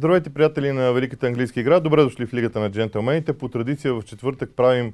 Здравейте, 0.00 0.30
приятели 0.30 0.72
на 0.72 0.92
Великата 0.92 1.26
английска 1.26 1.60
игра. 1.60 1.80
Добре 1.80 2.02
дошли 2.02 2.26
в 2.26 2.34
Лигата 2.34 2.60
на 2.60 2.70
джентълмените. 2.70 3.32
По 3.32 3.48
традиция 3.48 3.94
в 3.94 4.02
четвъртък 4.02 4.50
правим 4.56 4.92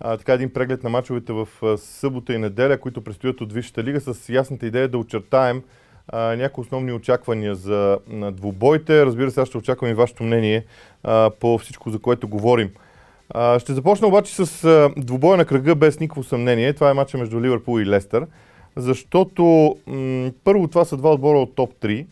а, 0.00 0.16
така 0.16 0.32
един 0.32 0.52
преглед 0.52 0.82
на 0.84 0.90
мачовете 0.90 1.32
в 1.32 1.48
а, 1.62 1.78
събота 1.78 2.34
и 2.34 2.38
неделя, 2.38 2.78
които 2.78 3.04
предстоят 3.04 3.40
от 3.40 3.52
Висшата 3.52 3.84
лига 3.84 4.00
с 4.00 4.28
ясната 4.28 4.66
идея 4.66 4.88
да 4.88 4.98
очертаем 4.98 5.62
а, 6.08 6.36
някои 6.36 6.62
основни 6.62 6.92
очаквания 6.92 7.54
за 7.54 7.98
на 8.08 8.32
двубоите. 8.32 9.06
Разбира 9.06 9.30
се, 9.30 9.40
аз 9.40 9.48
ще 9.48 9.58
очаквам 9.58 9.90
и 9.90 9.94
вашето 9.94 10.22
мнение 10.22 10.64
а, 11.02 11.30
по 11.40 11.58
всичко, 11.58 11.90
за 11.90 11.98
което 11.98 12.28
говорим. 12.28 12.70
А, 13.30 13.58
ще 13.58 13.72
започна 13.72 14.08
обаче 14.08 14.34
с 14.34 14.64
а, 14.64 14.90
двубоя 14.96 15.36
на 15.36 15.44
кръга 15.44 15.74
без 15.74 16.00
никакво 16.00 16.22
съмнение. 16.22 16.72
Това 16.72 16.90
е 16.90 16.94
матча 16.94 17.18
между 17.18 17.40
Ливърпул 17.40 17.80
и 17.80 17.86
Лестър, 17.86 18.26
защото 18.76 19.76
м- 19.86 20.30
първо 20.44 20.68
това 20.68 20.84
са 20.84 20.96
два 20.96 21.12
отбора 21.12 21.38
от 21.38 21.54
топ 21.54 21.74
3 21.74 22.06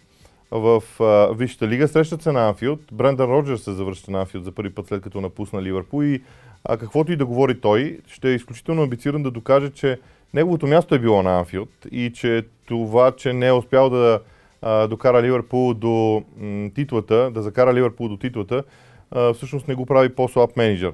в 0.52 0.82
а, 1.00 1.34
Висшата 1.34 1.68
лига. 1.68 1.88
Срещат 1.88 2.22
се 2.22 2.32
на 2.32 2.48
Анфилд. 2.48 2.80
Брендан 2.92 3.30
Роджерс 3.30 3.62
се 3.62 3.72
завръща 3.72 4.10
на 4.10 4.20
Анфилд 4.20 4.44
за 4.44 4.52
първи 4.52 4.74
път 4.74 4.86
след 4.86 5.02
като 5.02 5.20
напусна 5.20 5.62
Ливърпул 5.62 6.04
и 6.04 6.22
а, 6.64 6.76
каквото 6.76 7.12
и 7.12 7.16
да 7.16 7.26
говори 7.26 7.60
той, 7.60 7.98
ще 8.06 8.30
е 8.30 8.34
изключително 8.34 8.82
амбициран 8.82 9.22
да 9.22 9.30
докаже, 9.30 9.70
че 9.70 9.98
неговото 10.34 10.66
място 10.66 10.94
е 10.94 10.98
било 10.98 11.22
на 11.22 11.38
Анфилд 11.38 11.86
и 11.90 12.12
че 12.14 12.42
това, 12.66 13.12
че 13.12 13.32
не 13.32 13.46
е 13.46 13.52
успял 13.52 13.90
да 13.90 14.20
а, 14.62 14.86
докара 14.86 15.22
Ливърпул 15.22 15.74
до 15.74 16.22
м, 16.36 16.70
титлата, 16.74 17.30
да 17.30 17.42
закара 17.42 17.74
Ливърпул 17.74 18.08
до 18.08 18.16
титлата, 18.16 18.62
а, 19.10 19.32
всъщност 19.32 19.68
не 19.68 19.74
го 19.74 19.86
прави 19.86 20.14
по-слаб 20.14 20.56
менеджер. 20.56 20.92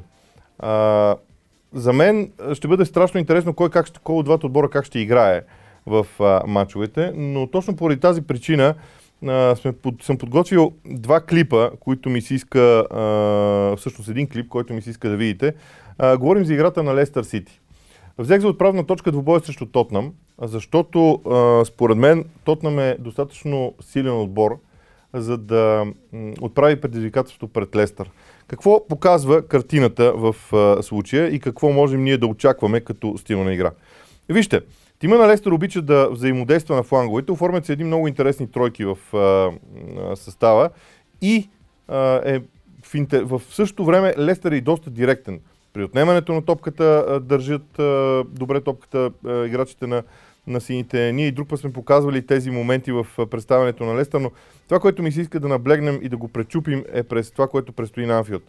А, 0.59 1.17
за 1.73 1.93
мен 1.93 2.33
ще 2.53 2.69
бъде 2.69 2.85
страшно 2.85 3.21
интересно 3.21 3.55
кой, 3.55 3.71
как, 3.71 4.01
кой 4.03 4.17
от 4.17 4.25
двата 4.25 4.47
отбора 4.47 4.71
как 4.71 4.85
ще 4.85 4.99
играе 4.99 5.43
в 5.87 6.07
а, 6.21 6.43
матчовете, 6.47 7.13
но 7.17 7.47
точно 7.47 7.77
поради 7.77 8.01
тази 8.01 8.23
причина 8.23 8.75
а, 9.27 9.57
сме 9.57 9.73
под, 9.73 10.03
съм 10.03 10.19
подготвил 10.19 10.73
два 10.85 11.21
клипа, 11.21 11.71
които 11.81 12.11
ми 12.11 12.21
се 12.21 12.35
иска, 12.35 12.61
а, 12.91 13.77
всъщност 13.77 14.11
един 14.11 14.29
клип, 14.29 14.49
който 14.49 14.75
ми 14.75 14.83
се 14.83 14.91
иска 14.91 15.09
да 15.09 15.17
видите. 15.17 15.55
А, 15.99 16.17
говорим 16.17 16.45
за 16.45 16.55
играта 16.55 16.83
на 16.83 16.95
Лестър 16.95 17.23
Сити. 17.23 17.61
Взех 18.19 18.41
за 18.41 18.49
отправна 18.49 18.87
точка 18.87 19.13
двубоя 19.13 19.41
срещу 19.41 19.67
Тотнам, 19.67 20.13
защото 20.43 21.13
а, 21.13 21.65
според 21.65 21.97
мен 21.97 22.25
Тотнам 22.45 22.79
е 22.79 22.97
достатъчно 22.99 23.75
силен 23.81 24.21
отбор, 24.21 24.59
за 25.15 25.39
да 25.39 25.85
м, 26.13 26.33
отправи 26.41 26.81
предизвикателството 26.81 27.53
пред 27.53 27.77
Лестър. 27.77 28.11
Какво 28.47 28.87
показва 28.89 29.43
картината 29.43 30.13
в 30.13 30.37
а, 30.53 30.83
случая 30.83 31.35
и 31.35 31.41
какво 31.41 31.73
можем 31.73 32.05
ние 32.05 32.19
да 32.19 32.27
очакваме 32.27 32.81
като 32.81 33.19
стил 33.19 33.45
на 33.45 33.55
игра? 33.55 33.71
Вижте, 34.29 34.61
Тима 34.99 35.19
на 35.19 35.29
Лестър 35.29 35.51
обича 35.51 35.83
да 35.83 36.09
взаимодейства 36.11 36.77
на 36.77 36.83
фланговете, 36.83 37.33
оформят 37.33 37.67
се 37.67 37.73
едни 37.73 37.85
много 37.85 38.09
интересни 38.09 38.51
тройки 38.51 38.85
в 38.85 38.99
а, 39.17 40.17
състава 40.17 40.71
и 41.23 41.49
а, 41.89 42.21
е 42.25 42.41
в, 42.83 42.95
интер... 42.95 43.23
в 43.23 43.43
същото 43.51 43.85
време 43.85 44.15
Лестър 44.19 44.53
е 44.53 44.57
и 44.57 44.61
доста 44.61 44.91
директен. 44.91 45.41
При 45.73 45.85
отнемането 45.85 46.33
на 46.33 46.43
топката 46.45 47.05
а, 47.09 47.21
държат 47.21 47.79
а, 47.79 48.25
добре 48.29 48.61
топката 48.61 49.11
а, 49.27 49.47
играчите 49.47 49.87
на, 49.87 50.03
на 50.47 50.61
сините. 50.61 51.13
Ние 51.13 51.27
и 51.27 51.33
друг 51.33 51.49
път 51.49 51.61
сме 51.61 51.73
показвали 51.73 52.27
тези 52.27 52.51
моменти 52.51 52.93
в 52.93 53.07
представянето 53.31 53.85
на 53.85 53.97
Лестър, 53.97 54.21
но 54.21 54.31
това, 54.69 54.81
което 54.81 55.03
ми 55.03 55.13
се 55.13 55.21
иска 55.21 55.41
да 55.41 55.49
наблегнем 55.49 56.01
и 56.03 56.09
да 56.09 56.17
го 56.17 56.29
пречупим 56.29 56.85
е 56.93 57.03
през 57.03 57.31
това, 57.31 57.49
което 57.49 57.73
предстои 57.73 58.07
на 58.07 58.19
Анфилд. 58.19 58.43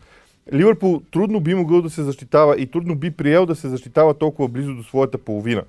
Ливърпул 0.54 1.02
трудно 1.12 1.40
би 1.40 1.56
могъл 1.56 1.82
да 1.82 1.90
се 1.90 2.04
защитава 2.04 2.56
и 2.58 2.66
трудно 2.66 2.96
би 2.96 3.12
приел 3.12 3.46
да 3.46 3.56
се 3.56 3.70
защитава 3.70 4.14
толкова 4.14 4.48
близо 4.48 4.74
до 4.74 4.84
своята 4.84 5.18
половина 5.18 5.64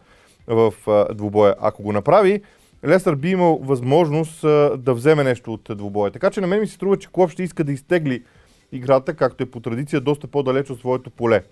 в 0.51 0.75
двубоя. 1.15 1.55
Ако 1.61 1.83
го 1.83 1.93
направи, 1.93 2.43
Лестър 2.87 3.15
би 3.15 3.31
имал 3.31 3.61
възможност 3.63 4.41
да 4.77 4.95
вземе 4.95 5.25
нещо 5.25 5.53
от 5.53 5.69
двубоя. 5.79 6.11
Така 6.11 6.31
че 6.31 6.41
на 6.41 6.47
мен 6.47 6.61
ми 6.61 6.67
се 6.67 6.75
струва, 6.75 6.97
че 6.97 7.09
Клоп 7.13 7.31
ще 7.31 7.43
иска 7.43 7.65
да 7.65 7.73
изтегли 7.73 8.23
играта, 8.73 9.15
както 9.15 9.43
е 9.43 9.51
по 9.51 9.61
традиция, 9.61 10.01
доста 10.01 10.27
по-далеч 10.27 10.71
от 10.71 10.79
своето 10.79 11.11
поле. 11.11 11.43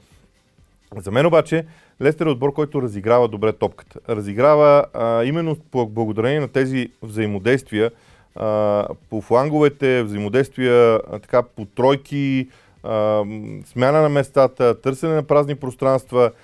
За 0.97 1.11
мен 1.11 1.27
обаче 1.27 1.67
Лестър 2.03 2.27
е 2.27 2.31
отбор, 2.31 2.53
който 2.53 2.83
разиграва 2.83 3.28
добре 3.28 3.53
топката. 3.53 4.00
Разиграва 4.09 4.84
а, 4.95 5.25
именно 5.25 5.56
благодарение 5.73 6.41
на 6.41 6.49
тези 6.49 6.89
взаимодействия 7.03 7.91
а, 8.34 8.89
по 9.11 9.21
фланговете, 9.21 10.03
взаимодействия 10.03 10.94
а, 10.94 11.19
така 11.19 11.43
по 11.43 11.65
тройки, 11.65 12.49
а, 12.83 13.25
смяна 13.67 14.03
на 14.03 14.09
местата, 14.09 14.81
търсене 14.81 15.15
на 15.15 15.23
празни 15.23 15.55
пространства– 15.55 16.31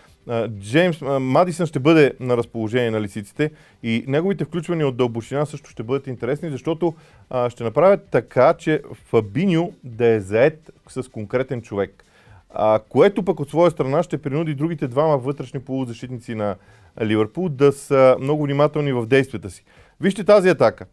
Джеймс 0.49 1.01
Мадисън 1.21 1.67
ще 1.67 1.79
бъде 1.79 2.13
на 2.21 2.37
разположение 2.37 2.91
на 2.91 3.01
лисиците 3.01 3.51
и 3.83 4.05
неговите 4.09 4.45
включвания 4.45 4.89
от 4.89 4.97
дълбочина 4.97 5.47
също 5.47 5.71
ще 5.71 5.83
бъдат 5.83 6.07
интересни, 6.07 6.51
защото 6.51 6.95
а, 7.31 7.51
ще 7.51 7.65
направят 7.65 8.09
така, 8.11 8.55
че 8.55 8.83
Фабиньо 8.95 9.73
да 9.85 10.07
е 10.07 10.21
заед 10.21 10.71
с 10.89 11.11
конкретен 11.11 11.63
човек. 11.63 12.05
А, 12.51 12.81
което 12.89 13.23
пък 13.23 13.41
от 13.41 13.49
своя 13.49 13.71
страна 13.71 14.03
ще 14.03 14.23
принуди 14.23 14.55
другите 14.55 14.89
двама 14.89 15.19
вътрешни 15.19 15.61
полузащитници 15.61 16.35
на 16.35 16.57
Ливърпул 17.03 17.49
да 17.49 17.73
са 17.73 18.17
много 18.21 18.45
внимателни 18.45 18.93
в 18.93 19.07
действията 19.07 19.51
си. 19.51 19.65
Вижте 20.01 20.25
тази 20.25 20.49
атака. 20.49 20.87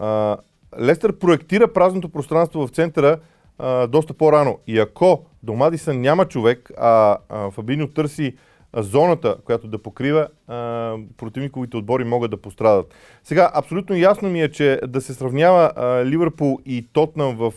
А, 0.00 0.36
Лестър 0.80 1.18
проектира 1.18 1.72
празното 1.72 2.08
пространство 2.08 2.66
в 2.66 2.70
центъра 2.70 3.18
доста 3.88 4.14
по-рано. 4.14 4.58
И 4.66 4.78
ако 4.78 5.24
до 5.42 5.54
Мадисън 5.54 6.00
няма 6.00 6.24
човек, 6.24 6.70
а, 6.78 7.16
а 7.28 7.50
Фабиньо 7.50 7.88
търси 7.88 8.36
зоната, 8.76 9.36
която 9.44 9.68
да 9.68 9.78
покрива, 9.78 10.28
противниковите 11.16 11.76
отбори 11.76 12.04
могат 12.04 12.30
да 12.30 12.36
пострадат. 12.36 12.94
Сега, 13.24 13.50
абсолютно 13.54 13.96
ясно 13.96 14.30
ми 14.30 14.42
е, 14.42 14.50
че 14.50 14.80
да 14.88 15.00
се 15.00 15.14
сравнява 15.14 15.72
Ливърпул 16.06 16.58
и 16.66 16.86
Тотнам 16.92 17.36
в 17.36 17.52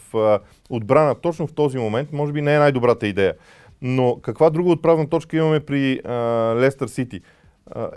отбрана 0.69 1.15
точно 1.15 1.47
в 1.47 1.53
този 1.53 1.77
момент, 1.77 2.13
може 2.13 2.33
би 2.33 2.41
не 2.41 2.55
е 2.55 2.59
най-добрата 2.59 3.07
идея. 3.07 3.33
Но 3.81 4.19
каква 4.21 4.49
друга 4.49 4.71
отправна 4.71 5.09
точка 5.09 5.37
имаме 5.37 5.59
при 5.59 6.01
Лестър 6.55 6.87
Сити? 6.87 7.21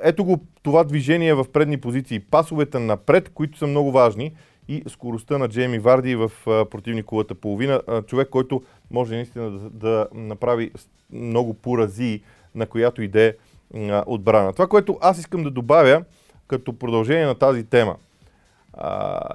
Ето 0.03 0.25
го 0.25 0.41
това 0.63 0.85
движение 0.85 1.35
в 1.35 1.47
предни 1.53 1.77
позиции. 1.77 2.21
Пасовете 2.21 2.79
напред, 2.79 3.29
които 3.29 3.59
са 3.59 3.67
много 3.67 3.93
важни 3.93 4.33
и 4.69 4.83
скоростта 4.89 5.39
на 5.39 5.49
Джейми 5.49 5.79
Варди 5.79 6.17
в 6.17 6.31
противниковата 6.45 7.35
половина. 7.35 7.81
Човек, 8.07 8.29
който 8.29 8.63
може 8.91 9.15
наистина 9.15 9.51
да, 9.51 9.71
да 9.71 10.09
направи 10.15 10.71
много 11.13 11.55
поразии 11.55 12.23
на 12.55 12.67
която 12.67 13.03
иде 13.03 13.37
отбрана. 14.07 14.53
Това, 14.53 14.67
което 14.67 14.99
аз 15.01 15.19
искам 15.19 15.43
да 15.43 15.51
добавя 15.51 16.05
като 16.49 16.79
продължение 16.79 17.27
на 17.27 17.35
тази 17.35 17.65
тема. 17.65 17.97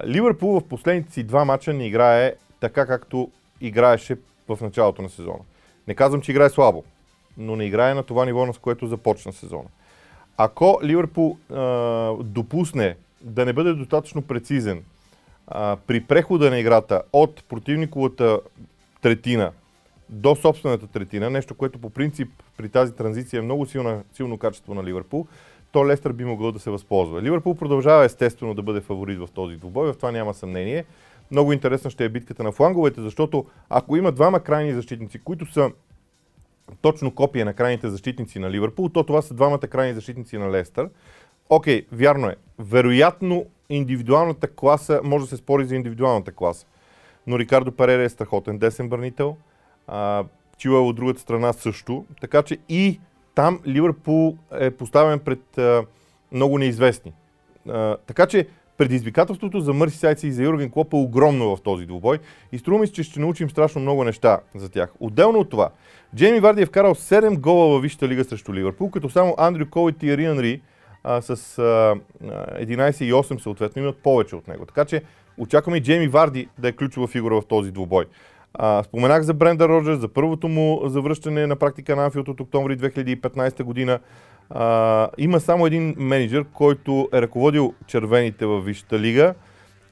Ливърпул 0.06 0.60
в 0.60 0.68
последните 0.68 1.14
си 1.14 1.24
два 1.24 1.46
мача 1.46 1.74
не 1.74 1.88
играе 1.88 2.34
така, 2.60 2.86
както 2.86 3.32
играеше 3.62 4.18
в 4.48 4.58
началото 4.62 5.02
на 5.02 5.10
сезона. 5.10 5.40
Не 5.88 5.96
казвам, 5.96 6.22
че 6.22 6.32
играе 6.32 6.50
слабо, 6.50 6.84
но 7.38 7.56
не 7.56 7.66
играе 7.66 7.94
на 7.94 8.04
това 8.04 8.26
ниво, 8.26 8.46
на 8.46 8.54
което 8.54 8.88
започна 8.88 9.34
сезона. 9.34 9.70
Ако 10.38 10.80
Ливърпул 10.84 11.38
допусне 12.24 12.96
да 13.22 13.46
не 13.46 13.54
бъде 13.54 13.74
достатъчно 13.74 14.22
прецизен 14.22 14.84
а, 15.48 15.78
при 15.88 16.04
прехода 16.04 16.50
на 16.50 16.60
играта 16.60 17.02
от 17.14 17.44
противниковата 17.50 18.40
третина 19.02 19.52
до 20.10 20.36
собствената 20.36 20.88
третина, 20.88 21.30
нещо, 21.30 21.56
което 21.56 21.80
по 21.80 21.90
принцип 21.90 22.30
при 22.58 22.70
тази 22.70 22.96
транзиция 22.96 23.38
е 23.38 23.42
много 23.42 23.66
силно, 23.66 24.04
силно 24.14 24.38
качество 24.38 24.74
на 24.74 24.84
Ливърпул, 24.84 25.28
то 25.72 25.88
Лестър 25.88 26.14
би 26.14 26.26
могъл 26.26 26.52
да 26.52 26.60
се 26.60 26.70
възползва. 26.70 27.22
Ливърпул 27.22 27.56
продължава 27.56 28.06
естествено 28.06 28.54
да 28.54 28.64
бъде 28.64 28.82
фаворит 28.82 29.20
в 29.20 29.28
този 29.34 29.56
двубой, 29.56 29.94
в 29.94 29.98
това 29.98 30.12
няма 30.12 30.34
съмнение. 30.34 30.86
Много 31.32 31.54
интересна 31.54 31.90
ще 31.90 32.06
е 32.06 32.10
битката 32.10 32.44
на 32.44 32.52
фланговете, 32.52 33.02
защото 33.02 33.46
ако 33.70 33.98
има 33.98 34.12
двама 34.12 34.40
крайни 34.40 34.74
защитници, 34.74 35.20
които 35.20 35.52
са 35.52 35.72
точно 36.82 37.16
копия 37.16 37.46
на 37.46 37.54
крайните 37.54 37.90
защитници 37.90 38.40
на 38.40 38.52
Ливърпул, 38.52 38.90
то 38.90 39.04
това 39.04 39.22
са 39.22 39.34
двамата 39.34 39.60
крайни 39.60 39.94
защитници 39.94 40.38
на 40.38 40.52
Лестър. 40.52 40.90
Окей, 41.50 41.86
вярно 41.92 42.28
е. 42.28 42.36
Вероятно 42.60 43.46
индивидуалната 43.70 44.48
класа, 44.48 45.02
може 45.04 45.26
да 45.26 45.30
се 45.30 45.38
спори 45.38 45.66
за 45.66 45.76
индивидуалната 45.76 46.32
класа. 46.32 46.66
Но 47.28 47.40
Рикардо 47.40 47.72
Парера 47.72 48.04
е 48.04 48.10
страхотен 48.10 48.58
десен 48.58 48.90
бранител. 48.90 49.38
Чила 50.58 50.82
от 50.82 50.96
другата 50.96 51.20
страна 51.20 51.54
също. 51.54 52.06
Така 52.22 52.42
че 52.42 52.58
и 52.70 53.00
там 53.36 53.60
Ливърпул 53.68 54.38
е 54.60 54.72
поставен 54.72 55.20
пред 55.20 55.58
а, 55.58 55.84
много 56.32 56.58
неизвестни. 56.58 57.14
А, 57.70 57.98
така 57.98 58.28
че 58.28 58.48
предизвикателството 58.78 59.60
за 59.60 59.74
Мърси 59.74 59.98
Сайца 59.98 60.28
и 60.28 60.32
за 60.32 60.44
Юрген 60.44 60.70
Клоп 60.70 60.94
е 60.94 60.96
огромно 60.96 61.56
в 61.56 61.62
този 61.62 61.86
двубой 61.86 62.20
и 62.52 62.58
струва 62.58 62.80
ми 62.80 62.88
се, 62.88 62.94
че 62.94 63.04
ще 63.04 63.20
научим 63.20 63.50
страшно 63.50 63.82
много 63.82 64.04
неща 64.04 64.40
за 64.56 64.70
тях. 64.70 64.94
Отделно 65.00 65.40
от 65.40 65.50
това, 65.50 65.70
Джейми 66.16 66.40
Варди 66.40 66.62
е 66.62 66.66
вкарал 66.66 66.96
7 66.96 67.40
гола 67.40 67.68
във 67.68 67.82
Висшата 67.82 68.08
лига 68.08 68.24
срещу 68.24 68.54
Ливърпул, 68.54 68.90
като 68.90 69.10
само 69.10 69.36
Андрю 69.38 69.70
Кол 69.70 69.90
и 69.90 69.94
Тиери 69.94 70.26
Анри 70.26 70.62
а, 71.04 71.22
с 71.22 71.30
а, 71.30 71.96
11 72.24 73.04
и 73.04 73.14
8 73.14 73.40
съответно 73.40 73.82
имат 73.82 73.98
повече 73.98 74.36
от 74.36 74.48
него. 74.48 74.66
Така 74.66 74.86
че 74.86 75.04
очакваме 75.38 75.78
и 75.78 75.82
Джейми 75.82 76.08
Варди 76.08 76.50
да 76.58 76.68
е 76.68 76.72
ключова 76.72 77.08
фигура 77.08 77.42
в 77.42 77.46
този 77.46 77.72
двубой. 77.72 78.06
Споменах 78.84 79.22
за 79.22 79.34
Бренда 79.34 79.70
Роджерс, 79.70 80.00
за 80.00 80.08
първото 80.08 80.48
му 80.48 80.82
завръщане 80.86 81.48
на 81.48 81.56
практика 81.56 81.96
на 81.96 82.06
Анфилд 82.06 82.28
от 82.28 82.40
октомври 82.40 82.78
2015 82.78 83.64
година. 83.64 84.00
А, 84.50 85.10
има 85.18 85.40
само 85.40 85.66
един 85.68 85.96
менеджер, 85.98 86.46
който 86.54 87.10
е 87.14 87.22
ръководил 87.22 87.74
червените 87.88 88.46
във 88.46 88.66
Висшата 88.66 89.00
лига 89.00 89.34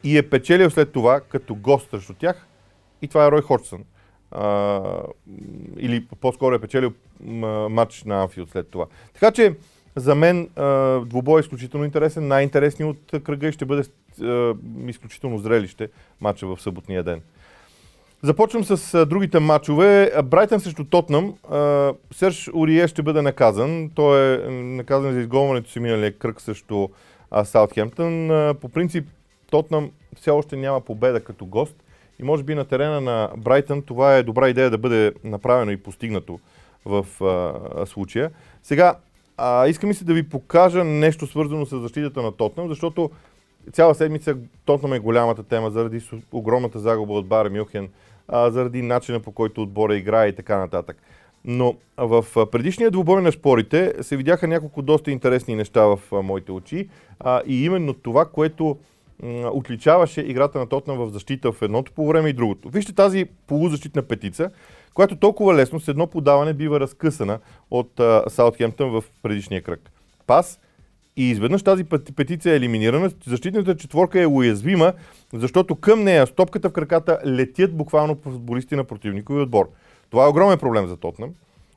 и 0.03 0.17
е 0.17 0.29
печелил 0.29 0.69
след 0.69 0.91
това 0.91 1.19
като 1.19 1.56
гост 1.56 1.89
срещу 1.89 2.13
тях 2.13 2.47
и 3.01 3.07
това 3.07 3.25
е 3.25 3.31
Рой 3.31 3.41
Ходжсън. 3.41 3.83
Или 5.77 6.07
по-скоро 6.21 6.56
е 6.56 6.59
печелил 6.59 6.94
матч 7.69 8.03
на 8.03 8.21
Анфилд 8.21 8.50
след 8.50 8.68
това. 8.69 8.85
Така 9.13 9.31
че 9.31 9.56
за 9.95 10.15
мен 10.15 10.50
двубой 11.06 11.39
е 11.39 11.41
изключително 11.41 11.85
интересен, 11.85 12.27
най-интересният 12.27 12.97
от 13.13 13.23
кръга 13.23 13.47
и 13.47 13.51
ще 13.51 13.65
бъде 13.65 13.83
изключително 14.88 15.38
зрелище 15.38 15.89
матча 16.21 16.47
в 16.47 16.61
съботния 16.61 17.03
ден. 17.03 17.21
Започвам 18.25 18.63
с 18.63 19.06
другите 19.06 19.39
матчове. 19.39 20.12
Брайтън 20.24 20.60
срещу 20.60 20.83
Тотнам. 20.83 21.33
Серж 22.13 22.50
Орие 22.54 22.88
ще 22.88 23.01
бъде 23.01 23.22
наказан. 23.22 23.89
Той 23.95 24.36
е 24.36 24.50
наказан 24.51 25.13
за 25.13 25.19
изгонването 25.19 25.69
си 25.69 25.80
миналия 25.80 26.18
кръг 26.18 26.42
срещу 26.42 26.88
Саутхемптън. 27.44 28.27
По 28.62 28.69
принцип 28.69 29.07
Тотнам 29.51 29.92
все 30.16 30.31
още 30.31 30.56
няма 30.56 30.81
победа 30.81 31.24
като 31.24 31.45
гост 31.45 31.75
и 32.19 32.24
може 32.24 32.44
би 32.44 32.56
на 32.56 32.66
терена 32.66 33.01
на 33.01 33.30
Брайтън 33.38 33.81
това 33.81 34.16
е 34.16 34.24
добра 34.24 34.50
идея 34.50 34.69
да 34.69 34.78
бъде 34.78 35.13
направено 35.24 35.71
и 35.71 35.78
постигнато 35.78 36.39
в 36.86 37.06
а, 37.24 37.86
случая. 37.86 38.31
Сега, 38.63 38.95
а, 39.38 39.68
искам 39.68 39.92
и 39.92 39.94
се 39.94 40.06
да 40.06 40.13
ви 40.13 40.30
покажа 40.30 40.83
нещо 40.83 41.28
свързано 41.28 41.66
с 41.66 41.80
защитата 41.80 42.21
на 42.21 42.31
Тотнам, 42.31 42.68
защото 42.68 43.12
цяла 43.74 43.95
седмица 43.95 44.36
Тотнам 44.66 44.94
е 44.94 45.00
голямата 45.00 45.44
тема 45.44 45.71
заради 45.71 46.01
огромната 46.31 46.80
загуба 46.80 47.13
от 47.13 47.28
Бар 47.28 47.50
Мюхен, 47.50 47.89
а, 48.27 48.51
заради 48.51 48.81
начина 48.81 49.19
по 49.19 49.31
който 49.31 49.62
отбора 49.62 49.95
играе 49.95 50.27
и 50.27 50.36
така 50.36 50.57
нататък. 50.57 50.98
Но 51.45 51.75
в 51.98 52.25
предишния 52.51 52.92
двубой 52.92 53.22
на 53.22 53.31
спорите 53.31 53.94
се 54.01 54.18
видяха 54.18 54.48
няколко 54.48 54.81
доста 54.81 55.12
интересни 55.12 55.56
неща 55.56 55.81
в 55.86 56.00
моите 56.12 56.51
очи 56.51 56.89
а, 57.19 57.42
и 57.45 57.66
именно 57.66 57.94
това, 57.94 58.25
което 58.25 58.77
отличаваше 59.54 60.22
играта 60.22 60.60
на 60.60 60.69
Тотнам 60.69 60.98
в 60.98 61.10
защита 61.10 61.51
в 61.51 61.62
едното 61.62 61.92
по 61.92 62.07
време 62.07 62.30
и 62.30 62.33
другото. 62.33 62.69
Вижте 62.69 62.94
тази 62.94 63.25
полузащитна 63.48 64.01
петица, 64.01 64.50
която 64.94 65.16
толкова 65.16 65.56
лесно 65.56 65.80
с 65.80 65.88
едно 65.88 66.07
подаване 66.07 66.54
бива 66.54 66.80
разкъсана 66.80 67.39
от 67.71 68.01
Саутхемптън 68.28 68.89
в 68.89 69.04
предишния 69.24 69.62
кръг. 69.62 69.92
Пас 70.28 70.60
и 71.17 71.29
изведнъж 71.29 71.63
тази 71.63 71.83
петиция 72.15 72.53
е 72.53 72.56
елиминирана. 72.56 73.12
Защитната 73.25 73.77
четворка 73.77 74.21
е 74.21 74.27
уязвима, 74.27 74.94
защото 75.33 75.75
към 75.75 76.03
нея 76.03 76.27
стопката 76.27 76.69
в 76.69 76.73
краката 76.73 77.19
летят 77.25 77.77
буквално 77.77 78.17
футболисти 78.23 78.75
на 78.75 78.83
противникови 78.83 79.41
отбор. 79.41 79.69
Това 80.09 80.25
е 80.25 80.27
огромен 80.27 80.57
проблем 80.57 80.88
за 80.88 80.97
Тотнам. 80.97 81.29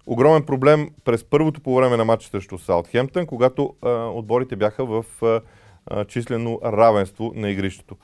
Огромен 0.06 0.42
проблем 0.42 0.90
през 1.04 1.24
първото 1.24 1.60
по 1.60 1.74
време 1.76 1.96
на 1.96 2.04
матча 2.04 2.28
срещу 2.28 2.58
Саутхемптън, 2.58 3.26
когато 3.26 3.74
а, 3.82 3.90
отборите 3.90 4.56
бяха 4.56 4.84
в 4.84 5.04
а, 5.22 6.04
числено 6.04 6.60
равенство 6.64 7.32
на 7.36 7.50
игрището. 7.50 7.96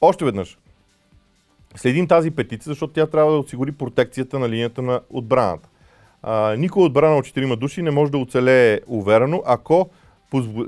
Още 0.00 0.24
веднъж, 0.24 0.58
следим 1.76 2.08
тази 2.08 2.30
петиция, 2.30 2.70
защото 2.70 2.92
тя 2.92 3.06
трябва 3.06 3.32
да 3.32 3.38
осигури 3.38 3.72
протекцията 3.72 4.38
на 4.38 4.48
линията 4.48 4.82
на 4.82 5.00
отбраната. 5.10 5.68
А, 6.22 6.56
никой 6.56 6.82
отбрана 6.84 7.16
от 7.16 7.24
4 7.24 7.56
души 7.56 7.82
не 7.82 7.90
може 7.90 8.12
да 8.12 8.18
оцелее 8.18 8.80
уверено, 8.86 9.42
ако 9.46 9.90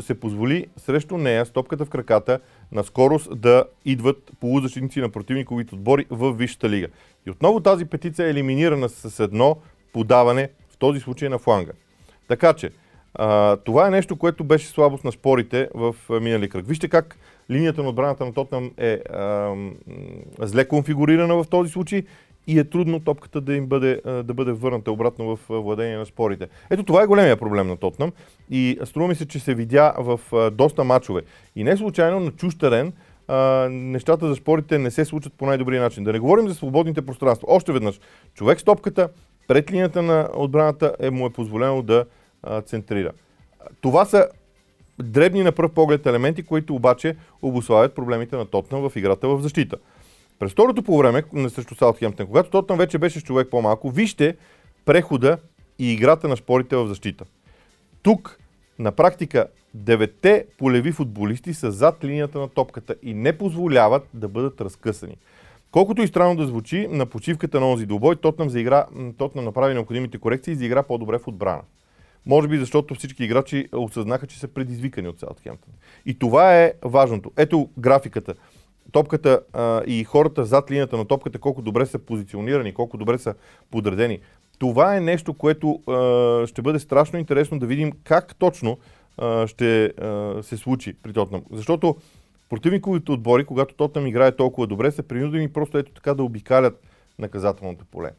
се 0.00 0.20
позволи 0.20 0.66
срещу 0.76 1.18
нея 1.18 1.46
стопката 1.46 1.84
в 1.84 1.90
краката 1.90 2.40
на 2.72 2.84
скорост 2.84 3.40
да 3.40 3.64
идват 3.84 4.32
полузащитници 4.40 5.00
на 5.00 5.08
противниковите 5.08 5.74
отбори 5.74 6.06
в 6.10 6.32
Висшата 6.32 6.68
лига. 6.68 6.86
И 7.26 7.30
отново 7.30 7.60
тази 7.60 7.84
петиция 7.84 8.26
е 8.26 8.30
елиминирана 8.30 8.88
с 8.88 9.20
едно 9.20 9.56
подаване, 9.92 10.50
в 10.70 10.76
този 10.78 11.00
случай 11.00 11.28
на 11.28 11.38
фланга. 11.38 11.72
Така 12.28 12.52
че, 12.52 12.70
а, 13.14 13.56
това 13.56 13.86
е 13.86 13.90
нещо, 13.90 14.16
което 14.16 14.44
беше 14.44 14.66
слабост 14.66 15.04
на 15.04 15.12
спорите 15.12 15.68
в 15.74 15.94
минали 16.20 16.48
кръг. 16.48 16.66
Вижте 16.66 16.88
как 16.88 17.16
линията 17.50 17.82
на 17.82 17.88
отбраната 17.88 18.24
на 18.24 18.34
Тотнам 18.34 18.70
е 18.76 18.92
а, 18.92 19.54
зле 20.38 20.68
конфигурирана 20.68 21.34
в 21.34 21.46
този 21.50 21.70
случай 21.70 22.02
и 22.48 22.58
е 22.58 22.64
трудно 22.64 23.00
топката 23.00 23.40
да 23.40 23.54
им 23.54 23.66
бъде, 23.66 24.00
да 24.04 24.34
бъде 24.34 24.52
върната 24.52 24.92
обратно 24.92 25.36
в 25.36 25.38
владение 25.48 25.96
на 25.96 26.06
спорите. 26.06 26.48
Ето 26.70 26.82
това 26.82 27.02
е 27.02 27.06
големия 27.06 27.36
проблем 27.36 27.68
на 27.68 27.76
Тотнам 27.76 28.12
и 28.50 28.78
струва 28.84 29.08
ми 29.08 29.14
се, 29.14 29.28
че 29.28 29.38
се 29.38 29.54
видя 29.54 29.94
в 29.98 30.20
доста 30.50 30.84
матчове. 30.84 31.22
И 31.56 31.64
не 31.64 31.76
случайно 31.76 32.20
на 32.20 32.30
чуж 32.30 32.58
терен 32.58 32.92
нещата 33.70 34.28
за 34.28 34.34
спорите 34.34 34.78
не 34.78 34.90
се 34.90 35.04
случат 35.04 35.32
по 35.32 35.46
най-добрия 35.46 35.82
начин. 35.82 36.04
Да 36.04 36.12
не 36.12 36.18
говорим 36.18 36.48
за 36.48 36.54
свободните 36.54 37.06
пространства. 37.06 37.48
Още 37.50 37.72
веднъж, 37.72 38.00
човек 38.34 38.60
с 38.60 38.64
топката 38.64 39.08
пред 39.48 39.72
линията 39.72 40.02
на 40.02 40.28
отбраната 40.34 40.94
е, 41.00 41.10
му 41.10 41.26
е 41.26 41.30
позволено 41.30 41.82
да 41.82 42.04
центрира. 42.64 43.10
Това 43.80 44.04
са 44.04 44.28
дребни 45.02 45.42
на 45.42 45.52
пръв 45.52 45.72
поглед 45.72 46.06
елементи, 46.06 46.42
които 46.42 46.74
обаче 46.74 47.16
обославят 47.42 47.94
проблемите 47.94 48.36
на 48.36 48.46
Тотнам 48.46 48.88
в 48.88 48.96
играта 48.96 49.28
в 49.28 49.40
защита. 49.40 49.76
През 50.38 50.52
второто 50.52 50.82
по 50.82 50.98
време 50.98 51.22
срещу 51.48 51.74
Саутхемптън, 51.74 52.26
когато 52.26 52.50
Тотнам 52.50 52.78
вече 52.78 52.98
беше 52.98 53.20
с 53.20 53.22
човек 53.22 53.48
по-малко, 53.50 53.90
вижте 53.90 54.36
прехода 54.84 55.38
и 55.78 55.92
играта 55.92 56.28
на 56.28 56.36
спорите 56.36 56.76
в 56.76 56.86
защита. 56.86 57.24
Тук 58.02 58.38
на 58.78 58.92
практика 58.92 59.46
девете 59.74 60.46
полеви 60.58 60.92
футболисти 60.92 61.54
са 61.54 61.70
зад 61.70 62.04
линията 62.04 62.38
на 62.38 62.48
топката 62.48 62.94
и 63.02 63.14
не 63.14 63.38
позволяват 63.38 64.08
да 64.14 64.28
бъдат 64.28 64.60
разкъсани. 64.60 65.16
Колкото 65.70 66.02
и 66.02 66.06
странно 66.06 66.36
да 66.36 66.46
звучи, 66.46 66.88
на 66.90 67.06
почивката 67.06 67.60
на 67.60 67.70
онзи 67.70 67.86
двубой 67.86 68.16
Тотнам, 68.16 68.50
заигра, 68.50 68.86
Тотнам 69.18 69.44
направи 69.44 69.74
необходимите 69.74 70.18
корекции 70.18 70.52
и 70.52 70.56
заигра 70.56 70.82
по-добре 70.82 71.18
в 71.18 71.28
отбрана. 71.28 71.62
Може 72.26 72.48
би 72.48 72.58
защото 72.58 72.94
всички 72.94 73.24
играчи 73.24 73.68
осъзнаха, 73.72 74.26
че 74.26 74.38
са 74.38 74.48
предизвикани 74.48 75.08
от 75.08 75.18
Саутхемптън. 75.18 75.72
И 76.06 76.18
това 76.18 76.56
е 76.56 76.72
важното. 76.84 77.32
Ето 77.36 77.68
графиката. 77.78 78.34
Топката 78.92 79.40
а, 79.52 79.82
и 79.86 80.04
хората 80.04 80.44
зад 80.44 80.70
линията 80.70 80.96
на 80.96 81.04
топката, 81.04 81.38
колко 81.38 81.62
добре 81.62 81.86
са 81.86 81.98
позиционирани, 81.98 82.74
колко 82.74 82.96
добре 82.96 83.18
са 83.18 83.34
подредени. 83.70 84.18
Това 84.58 84.96
е 84.96 85.00
нещо, 85.00 85.34
което 85.34 85.82
а, 85.86 86.46
ще 86.46 86.62
бъде 86.62 86.78
страшно 86.78 87.18
интересно 87.18 87.58
да 87.58 87.66
видим 87.66 87.92
как 88.04 88.34
точно 88.34 88.78
а, 89.18 89.46
ще 89.46 89.84
а, 89.84 90.38
се 90.42 90.56
случи 90.56 90.96
при 91.02 91.12
Тотнам. 91.12 91.42
Защото 91.52 91.96
противниковите 92.48 93.12
отбори, 93.12 93.44
когато 93.44 93.74
Тотнам 93.74 94.06
играе 94.06 94.36
толкова 94.36 94.66
добре, 94.66 94.90
са 94.90 95.02
принудени 95.02 95.48
просто 95.48 95.78
ето 95.78 95.92
така 95.92 96.14
да 96.14 96.22
обикалят 96.22 96.80
наказателното 97.18 97.84
поле. 97.84 98.10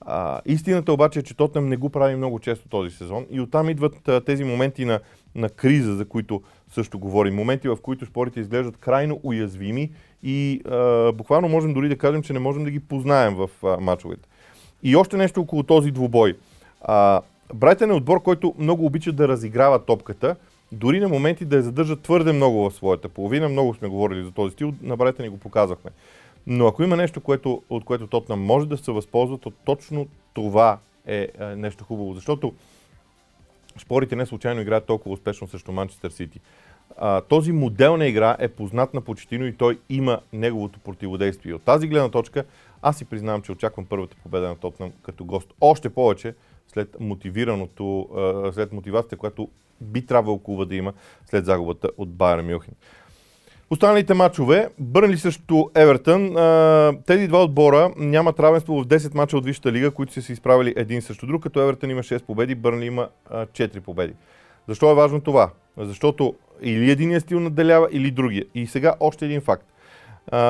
А, 0.00 0.40
истината 0.46 0.92
обаче 0.92 1.18
е, 1.18 1.22
че 1.22 1.36
Тотнам 1.36 1.68
не 1.68 1.76
го 1.76 1.90
прави 1.90 2.16
много 2.16 2.38
често 2.38 2.68
този 2.68 2.96
сезон 2.96 3.26
и 3.30 3.40
оттам 3.40 3.68
идват 3.68 4.08
а, 4.08 4.20
тези 4.20 4.44
моменти 4.44 4.84
на, 4.84 5.00
на 5.34 5.48
криза, 5.48 5.94
за 5.94 6.08
които 6.08 6.42
също 6.70 6.98
говорим. 6.98 7.34
Моменти, 7.34 7.68
в 7.68 7.78
които 7.82 8.06
спорите 8.06 8.40
изглеждат 8.40 8.76
крайно 8.76 9.20
уязвими 9.22 9.90
и 10.22 10.60
а, 10.64 11.12
буквално 11.12 11.48
можем 11.48 11.74
дори 11.74 11.88
да 11.88 11.98
кажем, 11.98 12.22
че 12.22 12.32
не 12.32 12.38
можем 12.38 12.64
да 12.64 12.70
ги 12.70 12.80
познаем 12.80 13.34
в 13.34 13.50
а, 13.64 13.80
мачовете. 13.80 14.28
И 14.82 14.96
още 14.96 15.16
нещо 15.16 15.40
около 15.40 15.62
този 15.62 15.90
двубой. 15.90 16.36
А, 16.80 17.20
Брайтън 17.54 17.90
е 17.90 17.94
отбор, 17.94 18.22
който 18.22 18.54
много 18.58 18.86
обича 18.86 19.12
да 19.12 19.28
разиграва 19.28 19.84
топката, 19.84 20.36
дори 20.72 21.00
на 21.00 21.08
моменти 21.08 21.44
да 21.44 21.56
я 21.56 21.62
задържа 21.62 21.96
твърде 21.96 22.32
много 22.32 22.70
в 22.70 22.74
своята 22.74 23.08
половина. 23.08 23.48
Много 23.48 23.74
сме 23.74 23.88
говорили 23.88 24.24
за 24.24 24.32
този 24.32 24.52
стил, 24.52 24.74
на 24.82 24.96
Брайтън 24.96 25.24
ни 25.24 25.28
го 25.28 25.38
показахме. 25.38 25.90
Но 26.46 26.66
ако 26.66 26.82
има 26.82 26.96
нещо, 26.96 27.20
което, 27.20 27.62
от 27.70 27.84
което 27.84 28.06
Тотнам 28.06 28.40
може 28.40 28.68
да 28.68 28.76
се 28.76 28.92
възползва, 28.92 29.38
то 29.38 29.50
точно 29.50 30.06
това 30.34 30.78
е, 31.06 31.28
е 31.40 31.44
нещо 31.44 31.84
хубаво. 31.84 32.14
Защото 32.14 32.54
спорите 33.78 34.16
не 34.16 34.26
случайно 34.26 34.60
играят 34.60 34.86
толкова 34.86 35.14
успешно 35.14 35.48
срещу 35.48 35.72
Манчестър 35.72 36.10
Сити. 36.10 36.40
Този 37.28 37.52
модел 37.52 37.96
на 37.96 38.06
игра 38.06 38.36
е 38.38 38.48
познат 38.48 38.94
на 38.94 39.00
почтино 39.00 39.46
и 39.46 39.56
той 39.56 39.78
има 39.88 40.20
неговото 40.32 40.78
противодействие. 40.80 41.54
От 41.54 41.62
тази 41.62 41.88
гледна 41.88 42.08
точка 42.08 42.44
аз 42.82 42.96
си 42.96 43.04
признавам, 43.04 43.42
че 43.42 43.52
очаквам 43.52 43.86
първата 43.86 44.16
победа 44.22 44.48
на 44.48 44.56
Тотнам 44.56 44.92
като 45.02 45.24
гост. 45.24 45.54
Още 45.60 45.88
повече 45.88 46.34
след 46.72 46.96
мотивираното, 47.00 48.08
след 48.52 48.72
мотивацията, 48.72 49.16
която 49.16 49.48
би 49.80 50.06
трябвало 50.06 50.38
клуба 50.38 50.66
да 50.66 50.76
има 50.76 50.92
след 51.26 51.44
загубата 51.44 51.90
от 51.98 52.08
Байер 52.08 52.42
Мюнхен. 52.42 52.74
Останалите 53.70 54.14
матчове, 54.14 54.68
Бърнли 54.78 55.18
срещу 55.18 55.64
Евертън, 55.74 56.34
тези 57.06 57.28
два 57.28 57.42
отбора 57.44 57.92
нямат 57.96 58.40
равенство 58.40 58.82
в 58.82 58.86
10 58.86 59.14
мача 59.14 59.36
от 59.36 59.44
Висшата 59.44 59.72
лига, 59.72 59.90
които 59.90 60.12
са 60.12 60.22
се 60.22 60.32
изправили 60.32 60.74
един 60.76 61.02
срещу 61.02 61.26
друг, 61.26 61.42
като 61.42 61.60
Евертън 61.60 61.90
има 61.90 62.02
6 62.02 62.22
победи, 62.22 62.54
Бърнли 62.54 62.86
има 62.86 63.08
4 63.30 63.80
победи. 63.80 64.14
Защо 64.68 64.90
е 64.90 64.94
важно 64.94 65.20
това? 65.20 65.50
Защото 65.76 66.34
или 66.62 66.90
единия 66.90 67.20
стил 67.20 67.40
наделява, 67.40 67.88
или 67.92 68.10
другия. 68.10 68.44
И 68.54 68.66
сега 68.66 68.94
още 69.00 69.24
един 69.24 69.40
факт. 69.40 69.64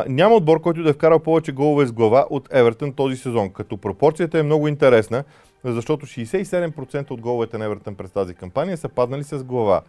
няма 0.09 0.35
отбор, 0.35 0.61
който 0.61 0.83
да 0.83 0.91
е 0.91 0.93
вкарал 0.93 1.19
повече 1.19 1.53
голове 1.53 1.87
с 1.87 1.93
глава 1.93 2.27
от 2.31 2.49
Евертън 2.53 2.93
този 2.93 3.17
сезон, 3.17 3.50
като 3.50 3.77
пропорцията 3.77 4.38
е 4.38 4.43
много 4.43 4.69
интересна, 4.69 5.25
защото 5.65 6.07
67% 6.07 7.11
от 7.11 7.21
головете 7.21 7.59
на 7.59 7.65
Евертън 7.65 7.95
през 7.95 8.11
тази 8.11 8.35
кампания 8.35 8.77
са 8.77 8.88
паднали 8.88 9.25
с 9.25 9.45
глава. 9.45 9.83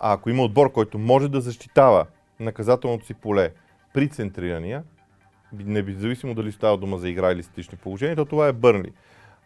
А 0.00 0.12
ако 0.12 0.30
има 0.30 0.42
отбор, 0.42 0.72
който 0.72 0.98
може 0.98 1.28
да 1.28 1.40
защитава 1.40 2.06
наказателното 2.40 3.06
си 3.06 3.14
поле 3.14 3.50
при 3.94 4.08
центрирания, 4.08 4.82
независимо 5.52 6.34
дали 6.34 6.52
става 6.52 6.76
дума 6.76 6.98
за 6.98 7.08
игра 7.08 7.32
или 7.32 7.42
статични 7.42 7.78
положения, 7.78 8.16
то 8.16 8.24
това 8.24 8.48
е 8.48 8.52
Бърнли. 8.52 8.92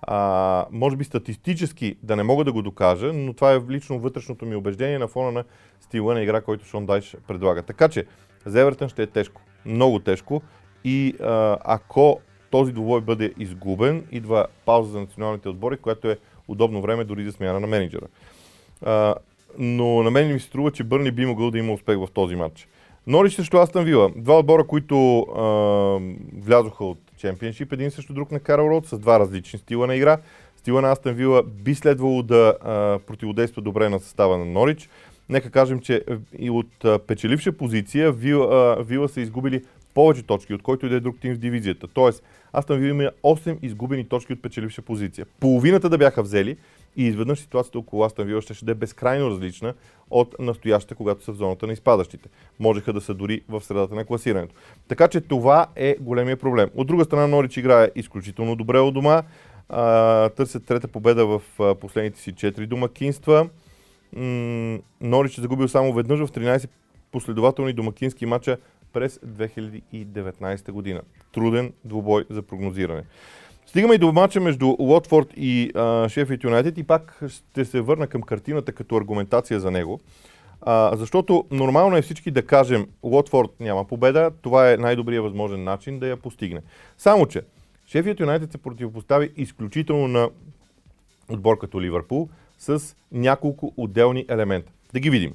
А, 0.07 0.67
може 0.71 0.97
би 0.97 1.05
статистически 1.05 1.97
да 2.03 2.17
не 2.17 2.23
мога 2.23 2.45
да 2.45 2.53
го 2.53 2.63
докажа, 2.63 3.13
но 3.13 3.33
това 3.33 3.53
е 3.53 3.61
лично 3.71 3.99
вътрешното 3.99 4.47
ми 4.47 4.57
убеждение 4.57 4.99
на 4.99 5.09
фона 5.09 5.33
на 5.33 5.45
стила 5.81 6.15
на 6.15 6.23
игра, 6.23 6.41
който 6.41 6.67
Шон 6.67 6.87
Дайш 6.87 7.17
предлага. 7.29 7.63
Така 7.63 7.89
че 7.89 8.05
за 8.47 8.61
Евертън 8.61 8.89
ще 8.89 9.03
е 9.03 9.07
тежко. 9.07 9.43
Много 9.67 9.99
тежко. 9.99 10.43
И 10.85 11.15
а, 11.23 11.59
ако 11.65 12.21
този 12.51 12.73
двубой 12.73 13.01
бъде 13.01 13.33
изгубен, 13.39 14.07
идва 14.11 14.47
пауза 14.65 14.91
за 14.91 15.01
националните 15.01 15.49
отбори, 15.49 15.77
което 15.77 16.11
е 16.11 16.19
удобно 16.49 16.83
време 16.83 17.05
дори 17.05 17.25
за 17.25 17.33
смяна 17.33 17.61
на 17.61 17.67
менеджера. 17.67 18.07
А, 18.83 19.15
но 19.59 20.03
на 20.03 20.11
мен 20.11 20.33
ми 20.33 20.41
се 20.41 20.47
струва, 20.47 20.71
че 20.71 20.85
Бърни 20.85 21.11
би 21.11 21.27
могъл 21.27 21.51
да 21.51 21.59
има 21.59 21.73
успех 21.73 21.99
в 21.99 22.09
този 22.15 22.37
матч. 22.37 22.69
Норич 23.07 23.35
срещу 23.35 23.59
Астан 23.59 23.85
Вила. 23.85 24.11
Два 24.17 24.39
отбора, 24.39 24.65
които 24.65 25.21
а, 25.21 25.43
влязоха 26.43 26.85
от 26.85 26.99
чемпионшип, 27.17 27.73
един 27.73 27.91
срещу 27.91 28.15
друг 28.15 28.33
на 28.33 28.41
Карл 28.41 28.71
Род, 28.71 28.87
с 28.87 28.99
два 28.99 29.21
различни 29.21 29.59
стила 29.59 29.87
на 29.87 29.97
игра. 29.97 30.19
Стила 30.57 30.83
на 30.83 30.93
Астан 30.93 31.15
Вила 31.15 31.43
би 31.43 31.75
следвало 31.75 32.23
да 32.23 32.57
а, 32.61 32.99
противодейства 33.07 33.63
добре 33.63 33.89
на 33.89 34.01
състава 34.01 34.39
на 34.39 34.45
Норич. 34.45 34.89
Нека 35.29 35.51
кажем, 35.51 35.81
че 35.81 36.05
и 36.39 36.51
от 36.51 36.85
а, 36.85 36.99
печеливша 36.99 37.53
позиция 37.53 38.13
Вила, 38.13 38.77
Вила 38.83 39.09
са 39.09 39.21
изгубили 39.21 39.63
повече 39.95 40.23
точки, 40.23 40.55
от 40.55 40.63
който 40.63 40.87
и 40.87 40.89
да 40.89 40.97
е 40.97 41.01
друг 41.01 41.17
тим 41.21 41.35
в 41.35 41.39
дивизията. 41.39 41.89
Тоест, 41.89 42.23
Астан 42.53 42.79
Вила 42.79 42.91
има 42.91 43.11
8 43.23 43.59
изгубени 43.63 44.09
точки 44.09 44.33
от 44.33 44.43
печеливша 44.43 44.83
позиция. 44.83 45.27
Половината 45.41 45.89
да 45.89 45.99
бяха 45.99 46.23
взели 46.23 46.57
и 46.97 47.07
изведнъж 47.07 47.39
ситуацията 47.39 47.79
около 47.79 48.05
Астан 48.05 48.27
Вила 48.27 48.43
ще, 48.43 48.55
ще 48.55 48.71
е 48.71 48.75
безкрайно 48.75 49.31
различна 49.31 49.75
от 50.11 50.35
настоящата, 50.39 50.95
когато 50.95 51.25
са 51.25 51.33
в 51.33 51.37
зоната 51.37 51.67
на 51.67 51.73
изпадащите. 51.73 52.29
Можеха 52.61 52.93
да 52.93 53.01
са 53.01 53.15
дори 53.15 53.43
в 53.49 53.61
средата 53.61 53.95
на 53.95 54.05
класирането. 54.05 54.55
Така 54.89 55.09
че 55.09 55.21
това 55.21 55.67
е 55.77 55.97
големия 56.01 56.37
проблем. 56.37 56.71
От 56.75 56.87
друга 56.87 57.05
страна, 57.05 57.27
Норич 57.27 57.57
играе 57.57 57.91
изключително 57.95 58.57
добре 58.57 58.79
от 58.79 58.95
дома. 58.95 59.23
А, 59.69 60.29
търсят 60.29 60.67
трета 60.67 60.89
победа 60.89 61.27
в 61.27 61.43
последните 61.81 62.21
си 62.21 62.35
4 62.35 62.67
домакинства. 62.67 63.49
М- 64.13 64.79
Норич 65.01 65.39
е 65.39 65.41
загубил 65.41 65.69
само 65.69 65.93
веднъж 65.93 66.21
в 66.21 66.33
13 66.33 66.69
последователни 67.13 67.73
домакински 67.73 68.27
матча 68.27 68.57
през 68.93 69.19
2019 69.19 70.73
година. 70.73 71.01
Труден 71.33 71.73
двубой 71.85 72.25
за 72.31 72.43
прогнозиране. 72.43 73.03
Стигаме 73.67 73.95
и 73.95 73.99
до 73.99 74.13
матча 74.13 74.41
между 74.41 74.77
Уотфорд 74.79 75.29
и 75.37 75.71
Шефът 76.09 76.45
Юнайтед 76.45 76.79
и 76.79 76.83
пак 76.83 77.21
ще 77.29 77.65
се 77.65 77.81
върна 77.81 78.07
към 78.07 78.23
картината 78.23 78.73
като 78.73 78.97
аргументация 78.97 79.61
за 79.61 79.71
него. 79.71 80.01
А, 80.61 80.97
защото 80.97 81.45
нормално 81.51 81.97
е 81.97 82.03
всички 82.03 82.31
да 82.31 82.47
кажем, 82.47 82.87
Уотфорд 83.03 83.51
няма 83.61 83.85
победа, 83.85 84.31
това 84.43 84.73
е 84.73 84.77
най-добрият 84.77 85.25
възможен 85.25 85.65
начин 85.65 85.99
да 85.99 86.07
я 86.07 86.17
постигне. 86.17 86.61
Само, 86.99 87.27
че 87.27 87.43
Шефът 87.87 88.21
Юнайтед 88.21 88.53
се 88.53 88.59
противопостави 88.59 89.33
изключително 89.37 90.09
на 90.09 90.31
отбор 91.29 91.59
като 91.59 91.81
Ливърпул 91.81 92.29
с 92.59 92.97
няколко 93.13 93.73
отделни 93.77 94.25
елемента. 94.29 94.73
Да 94.93 95.01
ги 95.01 95.11
видим. 95.11 95.33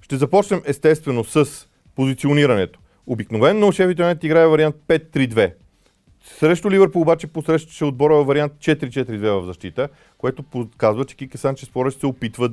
Ще 0.00 0.16
започнем 0.16 0.62
естествено 0.66 1.24
с 1.24 1.68
позиционирането. 1.96 2.80
Обикновено 3.06 3.72
Шефът 3.72 3.98
Юнайтед 3.98 4.24
играе 4.24 4.46
вариант 4.46 4.76
5-3-2. 4.88 5.52
Срещу 6.24 6.70
Ливърпул 6.70 7.02
обаче 7.02 7.26
посрещаше 7.26 7.84
отбора 7.84 8.14
във 8.14 8.26
вариант 8.26 8.52
4-4-2 8.52 9.40
в 9.40 9.44
защита, 9.44 9.88
което 10.18 10.42
показва, 10.42 11.04
че 11.04 11.16
Кике 11.16 11.38
Санчес 11.38 11.68
Форест 11.68 12.00
се 12.00 12.06
опитва, 12.06 12.50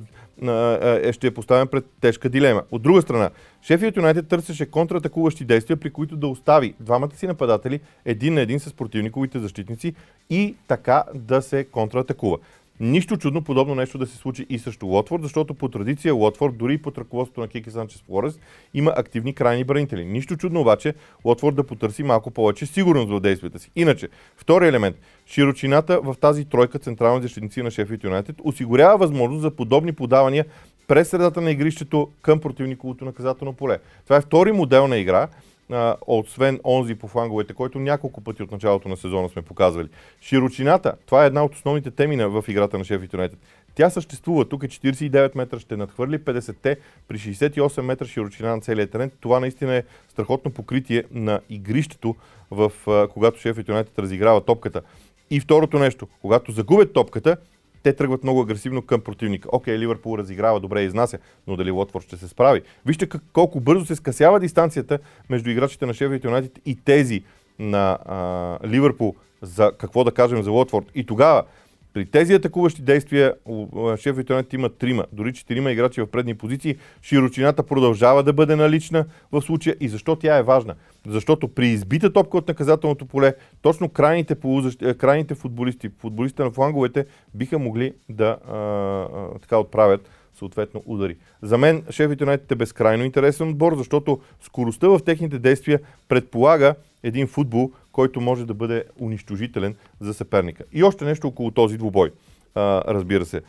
е, 1.04 1.14
ще 1.14 1.28
е 1.28 1.34
поставен 1.34 1.68
пред 1.68 1.86
тежка 2.02 2.30
дилема. 2.30 2.64
От 2.72 2.82
друга 2.82 3.02
страна, 3.02 3.30
Шефият 3.62 3.98
Юнайтед 3.98 4.28
търсеше 4.28 4.66
контратакуващи 4.66 5.46
действия, 5.46 5.78
при 5.78 5.90
които 5.90 6.16
да 6.18 6.28
остави 6.28 6.74
двамата 6.80 7.16
си 7.16 7.28
нападатели 7.28 7.80
един 8.06 8.34
на 8.34 8.42
един 8.42 8.60
с 8.60 8.74
противниковите 8.74 9.40
защитници 9.40 9.94
и 10.30 10.56
така 10.68 11.04
да 11.14 11.42
се 11.42 11.64
контратакува. 11.64 12.38
Нищо 12.82 13.18
чудно 13.18 13.42
подобно 13.42 13.76
нещо 13.76 13.98
да 13.98 14.08
се 14.08 14.18
случи 14.18 14.46
и 14.50 14.60
срещу 14.60 14.86
Лотфорд, 14.86 15.24
защото 15.24 15.54
по 15.54 15.70
традиция 15.70 16.14
Лотфорд, 16.14 16.58
дори 16.58 16.74
и 16.74 16.78
под 16.78 16.98
ръководството 16.98 17.42
на 17.42 17.48
Кики 17.48 17.72
Санчес 17.72 18.02
Флорес, 18.02 18.40
има 18.74 18.94
активни 18.98 19.34
крайни 19.34 19.64
бранители. 19.64 20.06
Нищо 20.06 20.38
чудно 20.38 20.62
обаче 20.62 20.94
Лотфорд 21.26 21.56
да 21.56 21.64
потърси 21.64 22.04
малко 22.04 22.32
повече 22.32 22.66
сигурност 22.66 23.10
в 23.10 23.20
действията 23.20 23.60
си. 23.60 23.72
Иначе, 23.76 24.10
втори 24.38 24.68
елемент. 24.68 24.96
Широчината 25.26 26.02
в 26.02 26.16
тази 26.22 26.46
тройка 26.46 26.80
централни 26.80 27.22
защитници 27.22 27.62
на 27.62 27.72
Шефът 27.72 28.04
Юнайтед 28.04 28.36
осигурява 28.44 28.98
възможност 28.98 29.42
за 29.42 29.52
подобни 29.52 29.94
подавания 29.94 30.46
през 30.88 31.10
средата 31.10 31.42
на 31.42 31.52
игрището 31.52 32.10
към 32.22 32.40
противниковото 32.40 33.06
наказателно 33.06 33.54
поле. 33.54 33.80
Това 34.04 34.16
е 34.16 34.22
втори 34.22 34.52
модел 34.52 34.88
на 34.88 34.98
игра, 34.98 35.28
а, 35.72 35.96
освен 36.08 36.60
онзи 36.66 36.96
по 36.96 37.08
фланговете, 37.08 37.54
който 37.54 37.80
няколко 37.80 38.22
пъти 38.22 38.44
от 38.44 38.52
началото 38.52 38.90
на 38.90 38.98
сезона 38.98 39.30
сме 39.30 39.42
показвали. 39.42 39.88
Широчината, 40.22 40.94
това 41.06 41.24
е 41.24 41.28
една 41.28 41.44
от 41.44 41.56
основните 41.56 41.92
теми 41.92 42.16
в 42.16 42.46
играта 42.48 42.78
на 42.78 42.84
Шеф 42.84 43.14
Юнайтед. 43.14 43.40
Тя 43.76 43.90
съществува. 43.90 44.46
Тук 44.46 44.64
е 44.64 44.68
49 44.68 45.38
метра, 45.38 45.60
ще 45.60 45.78
надхвърли 45.78 46.20
50-те 46.20 46.78
при 47.08 47.18
68 47.18 47.82
метра 47.82 48.06
широчина 48.06 48.56
на 48.56 48.62
целия 48.62 48.90
терен. 48.90 49.12
Това 49.20 49.40
наистина 49.40 49.76
е 49.76 49.84
страхотно 50.10 50.52
покритие 50.52 51.04
на 51.12 51.40
игрището, 51.50 52.16
в, 52.52 52.72
когато 53.14 53.40
Шеф 53.40 53.58
Юнайтед 53.68 54.00
разиграва 54.00 54.42
топката. 54.42 54.82
И 55.30 55.40
второто 55.40 55.80
нещо, 55.80 56.08
когато 56.22 56.52
загубят 56.52 56.94
топката, 56.94 57.38
те 57.84 57.94
тръгват 57.94 58.24
много 58.24 58.42
агресивно 58.42 58.82
към 58.82 59.02
противника. 59.02 59.50
Окей, 59.52 59.78
Ливърпул 59.78 60.18
разиграва, 60.18 60.60
добре 60.60 60.82
изнася, 60.82 61.18
но 61.48 61.56
дали 61.56 61.72
Лотфорд 61.72 62.04
ще 62.04 62.18
се 62.18 62.28
справи? 62.28 62.62
Вижте 62.86 63.08
колко 63.34 63.60
бързо 63.60 63.86
се 63.86 63.96
скъсява 63.96 64.40
дистанцията 64.40 65.00
между 65.30 65.50
играчите 65.50 65.86
на 65.86 65.94
Шефът 65.94 66.24
Юнайтед 66.24 66.60
и 66.66 66.76
тези 66.76 67.24
на 67.60 67.98
а, 68.06 68.68
Ливърпул 68.68 69.16
за 69.42 69.72
какво 69.78 70.04
да 70.04 70.12
кажем 70.12 70.44
за 70.44 70.52
Лотфорд. 70.52 70.86
И 70.96 71.06
тогава 71.06 71.44
при 71.94 72.06
тези 72.06 72.34
атакуващи 72.34 72.82
действия 72.82 73.34
шеф 73.98 74.18
Юнайтед 74.30 74.54
има 74.54 74.70
трима, 74.70 75.06
дори 75.12 75.34
четирима 75.34 75.72
играчи 75.72 76.02
в 76.02 76.08
предни 76.08 76.36
позиции. 76.36 76.76
Широчината 77.02 77.64
продължава 77.64 78.24
да 78.24 78.34
бъде 78.34 78.56
налична 78.56 79.06
в 79.32 79.42
случая 79.42 79.76
и 79.80 79.88
защо 79.88 80.16
тя 80.16 80.38
е 80.38 80.44
важна? 80.44 80.76
Защото 81.08 81.48
при 81.48 81.68
избита 81.68 82.14
топка 82.14 82.38
от 82.38 82.48
наказателното 82.48 83.06
поле, 83.06 83.34
точно 83.62 83.90
крайните, 83.90 84.36
полузащ... 84.36 84.82
Е, 84.82 84.94
крайните 84.94 85.36
футболисти, 85.36 85.90
футболистите 86.00 86.44
на 86.44 86.52
фланговете 86.52 87.06
биха 87.34 87.60
могли 87.60 87.94
да 88.10 88.38
а, 88.48 88.56
а, 88.56 89.40
така 89.42 89.58
отправят 89.58 90.10
съответно 90.34 90.84
удари. 90.86 91.18
За 91.42 91.58
мен 91.58 91.84
шефът 91.90 92.22
Юнайтед 92.22 92.52
е 92.52 92.56
безкрайно 92.56 93.04
интересен 93.04 93.50
отбор, 93.50 93.76
защото 93.76 94.20
скоростта 94.42 94.88
в 94.88 95.00
техните 95.06 95.40
действия 95.40 95.80
предполага 96.08 96.76
един 97.04 97.28
футбол, 97.28 97.72
който 97.92 98.22
може 98.22 98.46
да 98.46 98.54
бъде 98.54 98.84
унищожителен 99.00 99.76
за 100.00 100.14
съперника. 100.14 100.64
И 100.72 100.84
още 100.84 101.06
нещо 101.06 101.28
около 101.28 101.52
този 101.52 101.78
двубой, 101.78 102.12
а, 102.56 102.84
разбира 102.94 103.26
се. 103.26 103.42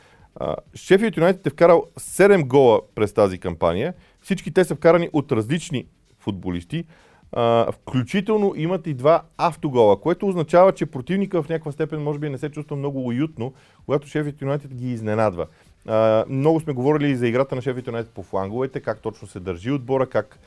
Шефът 0.75 1.17
Юнайтед 1.17 1.47
е 1.47 1.51
вкарал 1.51 1.87
7 2.01 2.45
гола 2.45 2.81
през 2.95 3.13
тази 3.13 3.39
кампания. 3.39 3.95
Всички 4.21 4.51
те 4.51 4.65
са 4.65 4.75
вкарани 4.75 5.11
от 5.13 5.33
различни 5.33 5.87
футболисти. 6.19 6.85
А, 7.33 7.73
включително 7.73 8.53
имат 8.57 8.87
и 8.87 8.95
два 8.95 9.23
автогола, 9.39 10.01
което 10.01 10.29
означава, 10.29 10.73
че 10.73 10.87
противника 10.87 11.43
в 11.43 11.49
някаква 11.49 11.73
степен 11.73 12.03
може 12.03 12.19
би 12.19 12.31
не 12.31 12.39
се 12.39 12.51
чувства 12.51 12.77
много 12.77 13.07
уютно, 13.07 13.53
когато 13.85 14.09
Шефът 14.09 14.43
Юнайтед 14.43 14.75
ги 14.75 14.93
изненадва. 14.93 15.47
А, 15.87 16.25
много 16.29 16.61
сме 16.61 16.73
говорили 16.73 17.11
и 17.11 17.17
за 17.17 17.29
играта 17.29 17.55
на 17.55 17.63
Шефът 17.63 17.87
Юнайтед 17.87 18.13
по 18.13 18.23
фланговете, 18.23 18.81
как 18.81 19.01
точно 19.01 19.29
се 19.29 19.41
държи 19.41 19.71
отбора, 19.71 20.07
как 20.07 20.39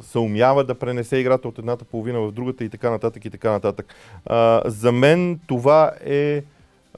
се 0.00 0.18
умява 0.18 0.64
да 0.64 0.74
пренесе 0.74 1.16
играта 1.16 1.48
от 1.48 1.58
едната 1.58 1.84
половина 1.84 2.20
в 2.20 2.32
другата 2.32 2.64
и 2.64 2.68
така 2.68 2.90
нататък 2.90 3.24
и 3.24 3.30
така 3.30 3.50
нататък. 3.50 3.94
А, 4.26 4.62
за 4.64 4.92
мен 4.92 5.40
това 5.46 5.92
е 6.04 6.42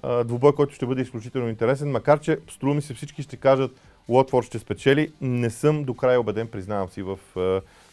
а, 0.03 0.25
двубой, 0.25 0.53
който 0.53 0.75
ще 0.75 0.87
бъде 0.87 1.03
изключително 1.03 1.49
интересен, 1.49 1.91
макар 1.91 2.21
че 2.21 2.39
струва 2.51 2.75
ми 2.75 2.83
се 2.83 2.95
всички 2.95 3.23
ще 3.23 3.37
кажат 3.37 3.71
Уотфорд 4.09 4.47
ще 4.47 4.59
спечели. 4.59 5.13
Не 5.21 5.51
съм 5.51 5.85
до 5.85 5.95
края 5.95 6.21
убеден, 6.21 6.47
признавам 6.47 6.89
си 6.89 7.03
в 7.03 7.19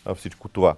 а, 0.06 0.16
всичко 0.16 0.48
това. 0.48 0.76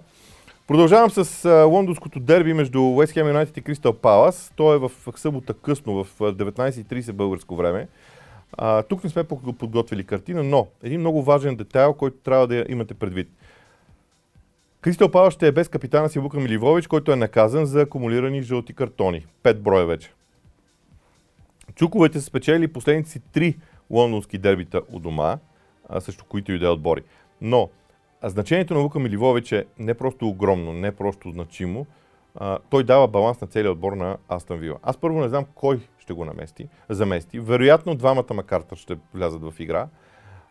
Продължавам 0.66 1.10
с 1.10 1.44
а, 1.44 1.64
лондонското 1.64 2.20
дерби 2.20 2.52
между 2.52 2.82
Уест 2.82 3.12
Хем 3.12 3.26
Юнайтед 3.26 3.56
и 3.56 3.62
Кристал 3.62 3.92
Палас. 3.92 4.52
То 4.56 4.74
е 4.74 4.78
в 4.78 4.90
събота 5.16 5.54
късно, 5.54 6.04
в 6.04 6.18
19.30 6.18 7.12
българско 7.12 7.56
време. 7.56 7.88
А, 8.52 8.82
тук 8.82 9.04
не 9.04 9.10
сме 9.10 9.24
подготвили 9.24 10.04
картина, 10.04 10.42
но 10.42 10.66
един 10.82 11.00
много 11.00 11.22
важен 11.22 11.56
детайл, 11.56 11.92
който 11.92 12.16
трябва 12.16 12.46
да 12.46 12.64
имате 12.68 12.94
предвид– 12.94 13.28
Кристал 14.80 15.10
Палас 15.10 15.34
ще 15.34 15.46
е 15.46 15.52
без 15.52 15.68
капитана 15.68 16.08
си 16.08 16.18
Лука 16.18 16.40
Миливович, 16.40 16.86
който 16.86 17.12
е 17.12 17.16
наказан 17.16 17.66
за 17.66 17.80
акумулирани 17.80 18.42
жълти 18.42 18.74
картони. 18.74 19.26
Пет 19.42 19.62
броя 19.62 19.86
вече. 19.86 20.12
Чуковете 21.74 22.20
са 22.20 22.26
спечели 22.26 22.72
последните 22.72 23.10
си 23.10 23.20
три 23.32 23.56
лондонски 23.90 24.38
дербита 24.38 24.82
у 24.92 24.98
дома, 24.98 25.38
също 25.98 26.24
които 26.24 26.52
и 26.52 26.58
да 26.58 26.66
е 26.66 26.70
отбори. 26.70 27.02
Но 27.40 27.70
значението 28.24 28.74
на 28.74 28.80
Лука 28.80 28.98
Миливович 28.98 29.52
е 29.52 29.64
не 29.78 29.94
просто 29.94 30.28
огромно, 30.28 30.72
не 30.72 30.92
просто 30.92 31.30
значимо. 31.30 31.86
А, 32.34 32.58
той 32.70 32.84
дава 32.84 33.08
баланс 33.08 33.40
на 33.40 33.46
целия 33.46 33.72
отбор 33.72 33.92
на 33.92 34.16
Астан 34.28 34.58
Вила. 34.58 34.78
Аз 34.82 34.96
първо 34.96 35.20
не 35.20 35.28
знам 35.28 35.44
кой 35.54 35.80
ще 35.98 36.12
го 36.12 36.24
намести, 36.24 36.68
замести. 36.88 37.40
Вероятно 37.40 37.94
двамата 37.94 38.34
Макартър 38.34 38.76
ще 38.76 38.98
влязат 39.14 39.42
в 39.42 39.54
игра. 39.58 39.88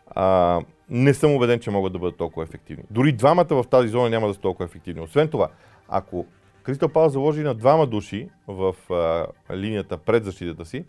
А, 0.06 0.60
не 0.90 1.14
съм 1.14 1.34
убеден, 1.34 1.60
че 1.60 1.70
могат 1.70 1.92
да 1.92 1.98
бъдат 1.98 2.16
толкова 2.16 2.44
ефективни. 2.44 2.84
Дори 2.90 3.12
двамата 3.12 3.46
в 3.50 3.64
тази 3.70 3.88
зона 3.88 4.10
няма 4.10 4.28
да 4.28 4.34
са 4.34 4.40
толкова 4.40 4.64
ефективни. 4.64 5.00
Освен 5.00 5.28
това, 5.28 5.48
ако 5.88 6.26
Кристал 6.62 6.88
Пал 6.88 7.08
заложи 7.08 7.42
на 7.42 7.54
двама 7.54 7.86
души 7.86 8.28
в 8.46 8.74
а, 8.90 9.26
линията 9.56 9.98
пред 9.98 10.24
защитата 10.24 10.64
си, 10.64 10.84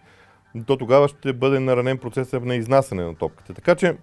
то 0.65 0.77
тогава 0.77 1.07
ще 1.07 1.33
бъде 1.33 1.59
наранен 1.59 1.97
процесът 1.97 2.45
на 2.45 2.55
изнасяне 2.55 3.03
на 3.03 3.15
топката. 3.15 3.53
Така 3.53 3.75
че, 3.75 3.97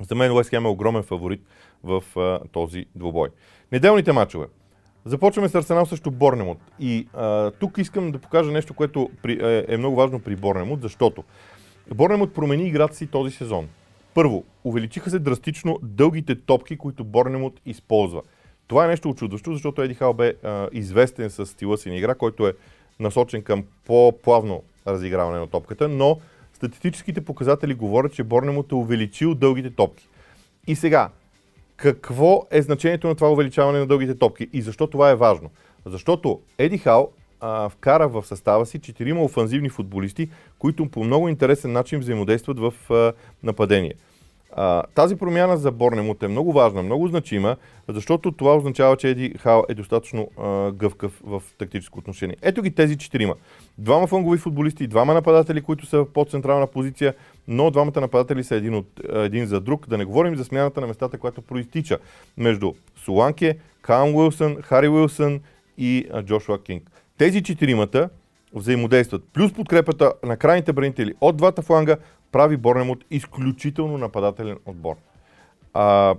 за 0.00 0.14
мен 0.14 0.32
Уест 0.32 0.50
Хем 0.50 0.66
е 0.66 0.68
огромен 0.68 1.02
фаворит 1.02 1.40
в 1.84 2.02
а, 2.16 2.40
този 2.52 2.86
двубой. 2.94 3.28
Неделните 3.72 4.12
матчове. 4.12 4.46
Започваме 5.04 5.48
с 5.48 5.54
Арсенал 5.54 5.86
срещу 5.86 6.10
Борнемот. 6.10 6.58
И 6.80 7.08
а, 7.14 7.50
тук 7.50 7.78
искам 7.78 8.12
да 8.12 8.18
покажа 8.18 8.52
нещо, 8.52 8.74
което 8.74 9.10
при, 9.22 9.32
е, 9.32 9.74
е 9.74 9.76
много 9.76 9.96
важно 9.96 10.20
при 10.20 10.36
Борнемот, 10.36 10.82
защото 10.82 11.24
Борнемот 11.94 12.34
промени 12.34 12.66
играта 12.66 12.96
си 12.96 13.06
този 13.06 13.30
сезон. 13.30 13.68
Първо, 14.16 14.44
увеличиха 14.64 15.10
се 15.10 15.18
драстично 15.18 15.78
дългите 15.82 16.34
топки, 16.34 16.76
които 16.76 17.04
Борнемот 17.04 17.60
използва. 17.66 18.22
Това 18.66 18.84
е 18.84 18.88
нещо 18.88 19.08
очудващо, 19.08 19.52
защото 19.52 19.82
Еди 19.82 19.94
Хал 19.94 20.14
бе 20.14 20.34
а, 20.42 20.68
известен 20.72 21.30
с 21.30 21.46
стила 21.46 21.78
си 21.78 21.88
на 21.88 21.96
игра, 21.96 22.14
който 22.14 22.46
е 22.46 22.54
насочен 23.00 23.42
към 23.42 23.64
по-плавно 23.86 24.62
разиграване 24.86 25.38
на 25.38 25.46
топката, 25.46 25.88
но 25.88 26.18
статистическите 26.52 27.20
показатели 27.20 27.74
говорят, 27.74 28.12
че 28.12 28.24
Борнемот 28.24 28.72
е 28.72 28.74
увеличил 28.74 29.34
дългите 29.34 29.70
топки. 29.70 30.08
И 30.66 30.76
сега, 30.76 31.10
какво 31.76 32.46
е 32.50 32.62
значението 32.62 33.06
на 33.06 33.14
това 33.14 33.30
увеличаване 33.30 33.78
на 33.78 33.86
дългите 33.86 34.14
топки 34.14 34.48
и 34.52 34.62
защо 34.62 34.86
това 34.86 35.10
е 35.10 35.16
важно? 35.16 35.50
Защото 35.86 36.40
Еди 36.58 36.78
Хал 36.78 37.10
а, 37.40 37.68
вкара 37.68 38.08
в 38.08 38.26
състава 38.26 38.66
си 38.66 38.78
четирима 38.78 39.22
офанзивни 39.22 39.68
футболисти, 39.68 40.28
които 40.58 40.86
по 40.86 41.04
много 41.04 41.28
интересен 41.28 41.72
начин 41.72 42.00
взаимодействат 42.00 42.58
в 42.58 42.74
а, 42.90 43.12
нападение. 43.42 43.94
А, 44.58 44.82
тази 44.94 45.16
промяна 45.16 45.56
за 45.56 45.70
Борнемут 45.70 46.22
е 46.22 46.28
много 46.28 46.52
важна, 46.52 46.82
много 46.82 47.08
значима, 47.08 47.56
защото 47.88 48.32
това 48.32 48.56
означава, 48.56 48.96
че 48.96 49.08
Еди 49.08 49.34
Хал 49.38 49.64
е 49.68 49.74
достатъчно 49.74 50.30
а, 50.38 50.72
гъвкав 50.72 51.20
в 51.24 51.42
тактическо 51.58 51.98
отношение. 51.98 52.36
Ето 52.42 52.62
ги 52.62 52.70
тези 52.70 52.98
четирима. 52.98 53.34
Двама 53.78 54.06
флангови 54.06 54.38
футболисти, 54.38 54.86
двама 54.86 55.14
нападатели, 55.14 55.62
които 55.62 55.86
са 55.86 56.06
по 56.14 56.24
централна 56.24 56.66
позиция, 56.66 57.14
но 57.48 57.70
двамата 57.70 58.00
нападатели 58.00 58.44
са 58.44 58.56
един, 58.56 58.74
от, 58.74 59.00
един 59.12 59.46
за 59.46 59.60
друг. 59.60 59.88
Да 59.88 59.98
не 59.98 60.04
говорим 60.04 60.36
за 60.36 60.44
смяната 60.44 60.80
на 60.80 60.86
местата, 60.86 61.18
която 61.18 61.42
проистича 61.42 61.98
между 62.36 62.72
Соланке, 63.04 63.58
Каун 63.82 64.14
Уилсън, 64.14 64.56
Хари 64.62 64.88
Уилсън 64.88 65.40
и 65.78 66.06
Джошуа 66.22 66.62
Кинг. 66.62 66.90
Тези 67.18 67.42
четиримата 67.42 68.08
взаимодействат. 68.54 69.24
Плюс 69.32 69.52
подкрепата 69.52 70.12
на 70.24 70.36
крайните 70.36 70.72
бранители 70.72 71.14
от 71.20 71.36
двата 71.36 71.62
фланга 71.62 71.96
прави 72.32 72.56
Борнемот 72.56 73.04
изключително 73.10 73.98
нападателен 73.98 74.58
отбор. 74.66 74.94
А, 75.74 76.14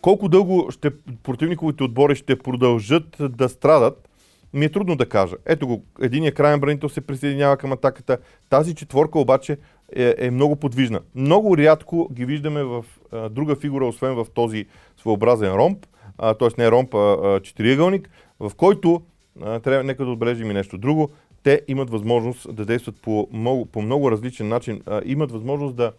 колко 0.00 0.28
дълго 0.28 0.70
ще, 0.70 0.90
противниковите 1.22 1.84
отбори 1.84 2.16
ще 2.16 2.38
продължат 2.38 3.16
да 3.20 3.48
страдат, 3.48 4.08
ми 4.54 4.64
е 4.64 4.68
трудно 4.68 4.96
да 4.96 5.08
кажа. 5.08 5.36
Ето 5.46 5.66
го, 5.66 5.84
единия 6.00 6.34
крайен 6.34 6.60
бранител 6.60 6.88
се 6.88 7.00
присъединява 7.00 7.56
към 7.56 7.72
атаката. 7.72 8.18
Тази 8.50 8.74
четворка 8.74 9.18
обаче 9.18 9.58
е, 9.96 10.14
е 10.18 10.30
много 10.30 10.56
подвижна. 10.56 11.00
Много 11.14 11.56
рядко 11.56 12.08
ги 12.12 12.24
виждаме 12.24 12.62
в 12.62 12.84
а, 13.12 13.28
друга 13.28 13.56
фигура, 13.56 13.86
освен 13.86 14.14
в 14.14 14.26
този 14.34 14.66
своеобразен 14.96 15.52
ромб, 15.52 15.86
т.е. 16.18 16.48
не 16.58 16.70
ромб, 16.70 16.94
а, 16.94 17.18
а 17.22 17.40
четириъгълник, 17.40 18.10
в 18.40 18.52
който, 18.56 19.02
трябва, 19.40 19.84
нека 19.84 20.04
да 20.04 20.10
отбележим 20.10 20.50
и 20.50 20.54
нещо 20.54 20.78
друго, 20.78 21.10
те 21.42 21.62
имат 21.68 21.90
възможност 21.90 22.54
да 22.54 22.64
действат 22.64 22.96
по 23.02 23.28
много, 23.32 23.66
по 23.66 23.82
много 23.82 24.10
различен 24.10 24.48
начин, 24.48 24.82
а, 24.86 25.02
имат 25.04 25.32
възможност 25.32 25.76
да, 25.76 25.92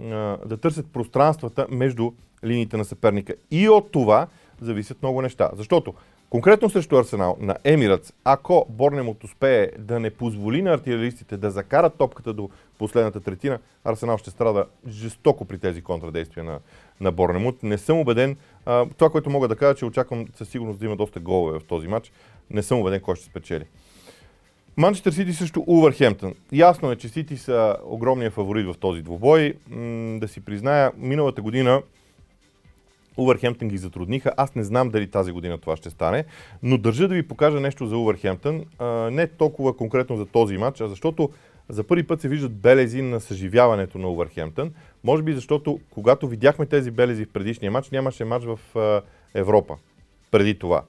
а, 0.00 0.36
да 0.46 0.56
търсят 0.56 0.92
пространствата 0.92 1.66
между 1.70 2.12
линиите 2.44 2.76
на 2.76 2.84
съперника. 2.84 3.34
И 3.50 3.68
от 3.68 3.92
това 3.92 4.26
зависят 4.60 5.02
много 5.02 5.22
неща. 5.22 5.50
Защото 5.54 5.94
Конкретно 6.30 6.70
срещу 6.70 6.96
Арсенал 6.96 7.36
на 7.40 7.56
Емиратс, 7.64 8.12
ако 8.24 8.66
Борнемот 8.68 9.24
успее 9.24 9.70
да 9.78 10.00
не 10.00 10.10
позволи 10.10 10.62
на 10.62 10.72
артилеристите 10.72 11.36
да 11.36 11.50
закарат 11.50 11.98
топката 11.98 12.32
до 12.32 12.50
последната 12.78 13.20
третина, 13.20 13.58
Арсенал 13.84 14.18
ще 14.18 14.30
страда 14.30 14.66
жестоко 14.88 15.44
при 15.44 15.58
тези 15.58 15.82
контрадействия 15.82 16.44
на, 16.44 16.58
на 17.00 17.12
Борнемот. 17.12 17.62
Не 17.62 17.78
съм 17.78 17.98
убеден. 17.98 18.36
А, 18.66 18.86
това, 18.96 19.10
което 19.10 19.30
мога 19.30 19.48
да 19.48 19.56
кажа, 19.56 19.74
че 19.74 19.84
очаквам 19.84 20.26
със 20.34 20.48
сигурност 20.48 20.78
да 20.78 20.86
има 20.86 20.96
доста 20.96 21.20
голове 21.20 21.58
в 21.58 21.64
този 21.64 21.88
матч. 21.88 22.12
Не 22.50 22.62
съм 22.62 22.80
убеден 22.80 23.00
кой 23.00 23.16
ще 23.16 23.24
спечели. 23.24 23.64
Манчестър 24.76 25.12
Сити 25.12 25.32
срещу 25.32 25.62
Увърхемптън. 25.66 26.34
Ясно 26.52 26.92
е, 26.92 26.96
че 26.96 27.08
Сити 27.08 27.36
са 27.36 27.76
огромния 27.84 28.30
фаворит 28.30 28.66
в 28.66 28.78
този 28.80 29.02
двубой. 29.02 29.54
М- 29.68 30.18
да 30.20 30.28
си 30.28 30.40
призная, 30.40 30.92
миналата 30.96 31.42
година 31.42 31.82
Увърхемптън 33.16 33.68
ги 33.68 33.78
затрудниха. 33.78 34.32
Аз 34.36 34.54
не 34.54 34.64
знам 34.64 34.88
дали 34.88 35.10
тази 35.10 35.32
година 35.32 35.58
това 35.58 35.76
ще 35.76 35.90
стане, 35.90 36.24
но 36.62 36.78
държа 36.78 37.08
да 37.08 37.14
ви 37.14 37.28
покажа 37.28 37.60
нещо 37.60 37.86
за 37.86 37.96
Увърхемптън. 37.96 38.64
Не 39.10 39.26
толкова 39.26 39.76
конкретно 39.76 40.16
за 40.16 40.26
този 40.26 40.56
матч, 40.56 40.80
а 40.80 40.88
защото 40.88 41.30
за 41.68 41.84
първи 41.84 42.02
път 42.02 42.20
се 42.20 42.28
виждат 42.28 42.52
белези 42.54 43.02
на 43.02 43.20
съживяването 43.20 43.98
на 43.98 44.08
Увърхемптън. 44.08 44.70
Може 45.04 45.22
би 45.22 45.32
защото 45.32 45.80
когато 45.90 46.28
видяхме 46.28 46.66
тези 46.66 46.90
белези 46.90 47.24
в 47.24 47.32
предишния 47.32 47.70
матч, 47.70 47.90
нямаше 47.90 48.24
матч 48.24 48.44
в 48.44 48.58
Европа 49.34 49.76
преди 50.30 50.58
това. 50.58 50.82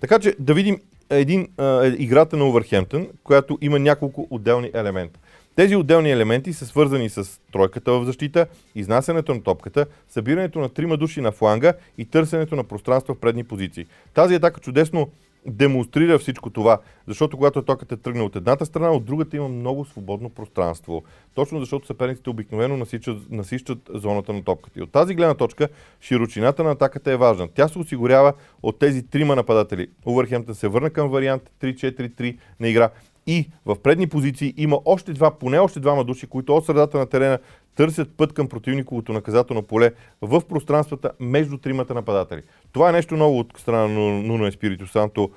Така 0.00 0.18
че 0.18 0.34
да 0.38 0.54
видим 0.54 0.78
един, 1.10 1.48
а, 1.58 1.86
играта 1.86 2.36
на 2.36 2.48
Увърхемптън, 2.48 3.08
която 3.24 3.58
има 3.60 3.78
няколко 3.78 4.26
отделни 4.30 4.70
елемента. 4.74 5.20
Тези 5.56 5.76
отделни 5.76 6.10
елементи 6.10 6.52
са 6.52 6.66
свързани 6.66 7.08
с 7.08 7.40
тройката 7.52 7.92
в 7.92 8.04
защита, 8.04 8.46
изнасянето 8.74 9.34
на 9.34 9.42
топката, 9.42 9.86
събирането 10.08 10.58
на 10.58 10.68
трима 10.68 10.96
души 10.96 11.20
на 11.20 11.32
фланга 11.32 11.72
и 11.98 12.04
търсенето 12.04 12.56
на 12.56 12.64
пространство 12.64 13.14
в 13.14 13.18
предни 13.20 13.44
позиции. 13.44 13.86
Тази 14.14 14.34
атака 14.34 14.60
чудесно 14.60 15.10
демонстрира 15.46 16.18
всичко 16.18 16.50
това, 16.50 16.78
защото 17.06 17.36
когато 17.36 17.62
токата 17.62 17.96
тръгне 17.96 18.22
от 18.22 18.36
едната 18.36 18.66
страна, 18.66 18.90
от 18.90 19.04
другата 19.04 19.36
има 19.36 19.48
много 19.48 19.84
свободно 19.84 20.30
пространство. 20.30 21.02
Точно 21.34 21.60
защото 21.60 21.86
съперниците 21.86 22.30
обикновено 22.30 22.76
насичат, 22.76 23.30
насищат 23.30 23.78
зоната 23.94 24.32
на 24.32 24.44
топката. 24.44 24.78
И 24.78 24.82
от 24.82 24.92
тази 24.92 25.14
гледна 25.14 25.34
точка, 25.34 25.68
широчината 26.00 26.64
на 26.64 26.70
атаката 26.70 27.12
е 27.12 27.16
важна. 27.16 27.48
Тя 27.54 27.68
се 27.68 27.78
осигурява 27.78 28.32
от 28.62 28.78
тези 28.78 29.06
трима 29.06 29.36
нападатели. 29.36 29.88
Увърхемтън 30.06 30.54
се 30.54 30.68
върна 30.68 30.90
към 30.90 31.08
вариант 31.08 31.50
3-4-3 31.60 32.36
на 32.60 32.68
игра 32.68 32.90
и 33.26 33.50
в 33.66 33.76
предни 33.82 34.06
позиции 34.06 34.54
има 34.56 34.78
още 34.84 35.12
два, 35.12 35.38
поне 35.38 35.58
още 35.58 35.80
двама 35.80 36.04
души, 36.04 36.26
които 36.26 36.56
от 36.56 36.66
средата 36.66 36.98
на 36.98 37.06
терена 37.06 37.38
търсят 37.76 38.16
път 38.16 38.32
към 38.32 38.48
противниковото 38.48 39.12
наказателно 39.12 39.62
поле 39.62 39.92
в 40.22 40.42
пространствата 40.48 41.10
между 41.20 41.58
тримата 41.58 41.94
нападатели. 41.94 42.42
Това 42.72 42.88
е 42.88 42.92
нещо 42.92 43.16
ново 43.16 43.38
от 43.38 43.52
страна 43.58 43.88
на 43.88 44.22
Нуно 44.22 44.46
Еспирито 44.46 44.86
Санто, 44.86 45.30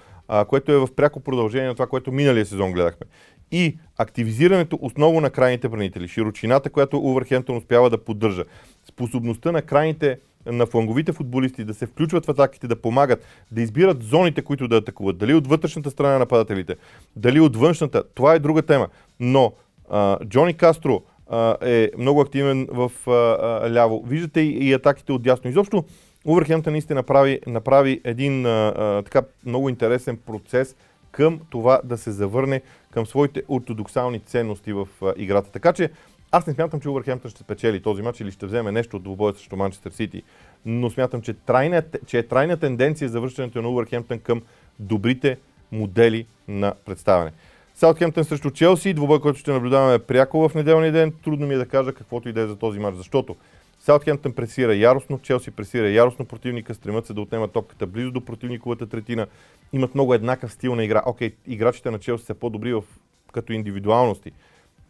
което 0.47 0.71
е 0.71 0.77
в 0.77 0.87
пряко 0.95 1.19
продължение 1.19 1.67
на 1.67 1.73
това, 1.73 1.87
което 1.87 2.11
миналия 2.11 2.45
сезон 2.45 2.71
гледахме. 2.71 3.07
И 3.51 3.77
активизирането 3.97 4.79
основно 4.81 5.21
на 5.21 5.29
крайните 5.29 5.69
бранители, 5.69 6.07
широчината, 6.07 6.69
която 6.69 6.97
Увърхемптън 6.97 7.57
успява 7.57 7.89
да 7.89 8.03
поддържа, 8.03 8.43
способността 8.89 9.51
на 9.51 9.61
крайните 9.61 10.19
на 10.45 10.65
фланговите 10.65 11.13
футболисти 11.13 11.63
да 11.63 11.73
се 11.73 11.85
включват 11.85 12.25
в 12.25 12.29
атаките, 12.29 12.67
да 12.67 12.75
помагат, 12.75 13.25
да 13.51 13.61
избират 13.61 14.03
зоните, 14.03 14.41
които 14.41 14.67
да 14.67 14.77
атакуват. 14.77 15.17
Дали 15.17 15.33
от 15.33 15.47
вътрешната 15.47 15.91
страна 15.91 16.13
на 16.13 16.19
нападателите, 16.19 16.75
дали 17.15 17.39
от 17.39 17.55
външната, 17.55 18.03
това 18.15 18.33
е 18.33 18.39
друга 18.39 18.61
тема. 18.61 18.87
Но 19.19 19.53
а, 19.89 20.25
Джони 20.25 20.53
Кастро 20.53 21.01
а, 21.29 21.55
е 21.61 21.91
много 21.97 22.21
активен 22.21 22.67
в 22.71 22.91
а, 23.07 23.11
а, 23.11 23.71
ляво. 23.71 24.03
Виждате 24.07 24.41
и, 24.41 24.69
и 24.69 24.73
атаките 24.73 25.11
от 25.11 25.23
дясно. 25.23 25.49
Изобщо 25.49 25.83
Увърхемптън 26.25 26.73
наистина 26.73 26.99
направи, 26.99 27.39
направи 27.47 28.01
един 28.03 28.45
а, 28.45 28.73
а, 28.77 29.01
така 29.01 29.21
много 29.45 29.69
интересен 29.69 30.17
процес 30.17 30.75
към 31.11 31.39
това 31.49 31.81
да 31.83 31.97
се 31.97 32.11
завърне 32.11 32.61
към 32.91 33.05
своите 33.05 33.43
ортодоксални 33.49 34.19
ценности 34.19 34.73
в 34.73 34.87
а, 35.01 35.13
играта. 35.17 35.51
Така 35.51 35.73
че 35.73 35.89
аз 36.31 36.47
не 36.47 36.53
смятам, 36.53 36.81
че 36.81 36.89
Увърхемптън 36.89 37.31
ще 37.31 37.43
спечели 37.43 37.81
този 37.81 38.01
матч 38.01 38.19
или 38.19 38.31
ще 38.31 38.45
вземе 38.45 38.71
нещо 38.71 38.97
от 38.97 39.03
двубоя 39.03 39.33
срещу 39.33 39.55
Манчестър 39.55 39.91
Сити, 39.91 40.23
но 40.65 40.89
смятам, 40.89 41.21
че, 41.21 41.33
трайна, 41.33 41.83
че 42.05 42.17
е 42.17 42.27
трайна 42.27 42.57
тенденция 42.57 43.09
за 43.09 43.21
връщането 43.21 43.61
на 43.61 43.69
Увърхемптън 43.69 44.19
към 44.19 44.41
добрите 44.79 45.37
модели 45.71 46.25
на 46.47 46.73
представяне. 46.85 47.31
Саутхемптън 47.75 48.23
срещу 48.23 48.51
Челси, 48.51 48.93
двубой, 48.93 49.19
който 49.19 49.39
ще 49.39 49.51
наблюдаваме 49.51 49.99
пряко 49.99 50.49
в 50.49 50.55
неделния 50.55 50.91
ден. 50.91 51.13
Трудно 51.23 51.47
ми 51.47 51.53
е 51.53 51.57
да 51.57 51.65
кажа 51.65 51.93
каквото 51.93 52.29
и 52.29 52.33
да 52.33 52.41
е 52.41 52.47
за 52.47 52.55
този 52.55 52.79
матч, 52.79 52.97
защото 52.97 53.35
Саутхемптън 53.79 54.33
пресира 54.33 54.75
яростно, 54.75 55.19
Челси 55.19 55.51
пресира 55.51 55.89
яростно 55.89 56.25
противника, 56.25 56.73
стремат 56.73 57.05
се 57.05 57.13
да 57.13 57.21
отнемат 57.21 57.51
топката 57.51 57.87
близо 57.87 58.11
до 58.11 58.25
противниковата 58.25 58.87
третина. 58.87 59.27
Имат 59.73 59.95
много 59.95 60.13
еднакъв 60.13 60.51
стил 60.51 60.75
на 60.75 60.83
игра. 60.83 61.03
Окей, 61.05 61.35
играчите 61.47 61.91
на 61.91 61.99
Челси 61.99 62.25
са 62.25 62.33
по-добри 62.33 62.73
в, 62.73 62.83
като 63.31 63.53
индивидуалности, 63.53 64.31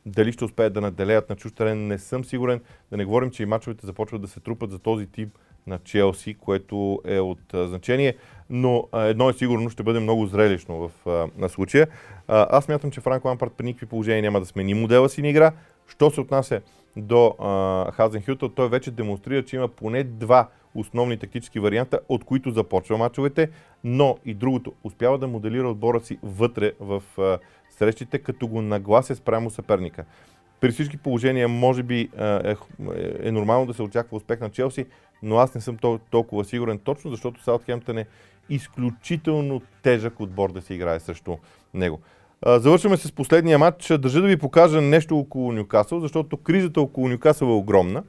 дали 0.09 0.31
ще 0.31 0.45
успеят 0.45 0.73
да 0.73 0.81
наделеят 0.81 1.29
на 1.29 1.35
чуж 1.35 1.51
терен, 1.51 1.87
не 1.87 1.97
съм 1.97 2.25
сигурен. 2.25 2.61
Да 2.91 2.97
не 2.97 3.05
говорим, 3.05 3.31
че 3.31 3.43
и 3.43 3.45
мачовете 3.45 3.85
започват 3.85 4.21
да 4.21 4.27
се 4.27 4.39
трупат 4.39 4.71
за 4.71 4.79
този 4.79 5.07
тип 5.07 5.29
на 5.67 5.79
Челси, 5.79 6.33
което 6.33 7.01
е 7.05 7.19
от 7.19 7.53
а, 7.53 7.67
значение. 7.67 8.15
Но 8.49 8.87
а, 8.91 9.03
едно 9.03 9.29
е 9.29 9.33
сигурно, 9.33 9.69
ще 9.69 9.83
бъде 9.83 9.99
много 9.99 10.25
зрелищно 10.25 10.77
в, 10.77 11.09
а, 11.09 11.27
на 11.37 11.49
случая. 11.49 11.87
А, 12.27 12.47
аз 12.57 12.67
мятам, 12.67 12.91
че 12.91 13.01
Франко 13.01 13.27
Лампарт 13.27 13.53
при 13.57 13.65
никакви 13.65 13.85
положения 13.85 14.21
няма 14.21 14.39
да 14.39 14.45
смени 14.45 14.73
модела 14.73 15.09
си 15.09 15.21
на 15.21 15.27
игра. 15.27 15.51
Що 15.87 16.11
се 16.11 16.21
отнася 16.21 16.61
до 16.97 17.35
Хазен 17.93 18.23
Хютъл, 18.25 18.49
той 18.49 18.69
вече 18.69 18.91
демонстрира, 18.91 19.45
че 19.45 19.55
има 19.55 19.67
поне 19.67 20.03
два 20.03 20.47
основни 20.75 21.17
тактически 21.17 21.59
варианта, 21.59 21.99
от 22.09 22.23
които 22.23 22.51
започва 22.51 22.97
мачовете, 22.97 23.49
но 23.83 24.17
и 24.25 24.33
другото, 24.33 24.73
успява 24.83 25.17
да 25.17 25.27
моделира 25.27 25.69
отбора 25.69 25.99
си 25.99 26.19
вътре 26.23 26.71
в 26.79 27.03
а, 27.17 27.39
срещите, 27.79 28.19
като 28.19 28.47
го 28.47 28.61
наглася 28.61 29.15
спрямо 29.15 29.49
съперника. 29.49 30.05
При 30.59 30.71
всички 30.71 30.97
положения, 30.97 31.47
може 31.47 31.83
би 31.83 32.09
е, 32.19 32.55
е 33.19 33.31
нормално 33.31 33.65
да 33.65 33.73
се 33.73 33.83
очаква 33.83 34.17
успех 34.17 34.39
на 34.39 34.49
Челси. 34.49 34.85
но 35.23 35.37
аз 35.37 35.55
не 35.55 35.61
съм 35.61 35.77
толкова 36.11 36.45
сигурен 36.45 36.79
точно, 36.79 37.11
защото 37.11 37.43
Саутхемптън 37.43 37.97
е 37.97 38.05
изключително 38.49 39.61
тежък 39.81 40.19
отбор 40.19 40.51
да 40.51 40.61
се 40.61 40.73
играе 40.73 40.99
срещу 40.99 41.37
него. 41.73 41.99
Завършваме 42.45 42.97
с 42.97 43.11
последния 43.11 43.59
матч. 43.59 43.87
Държа 43.87 44.21
да 44.21 44.27
ви 44.27 44.37
покажа 44.37 44.81
нещо 44.81 45.17
около 45.17 45.51
Нюкасъл, 45.51 45.99
защото 45.99 46.37
кризата 46.37 46.81
около 46.81 47.07
Нюкасъл 47.07 47.47
е 47.47 47.51
огромна. 47.51 48.03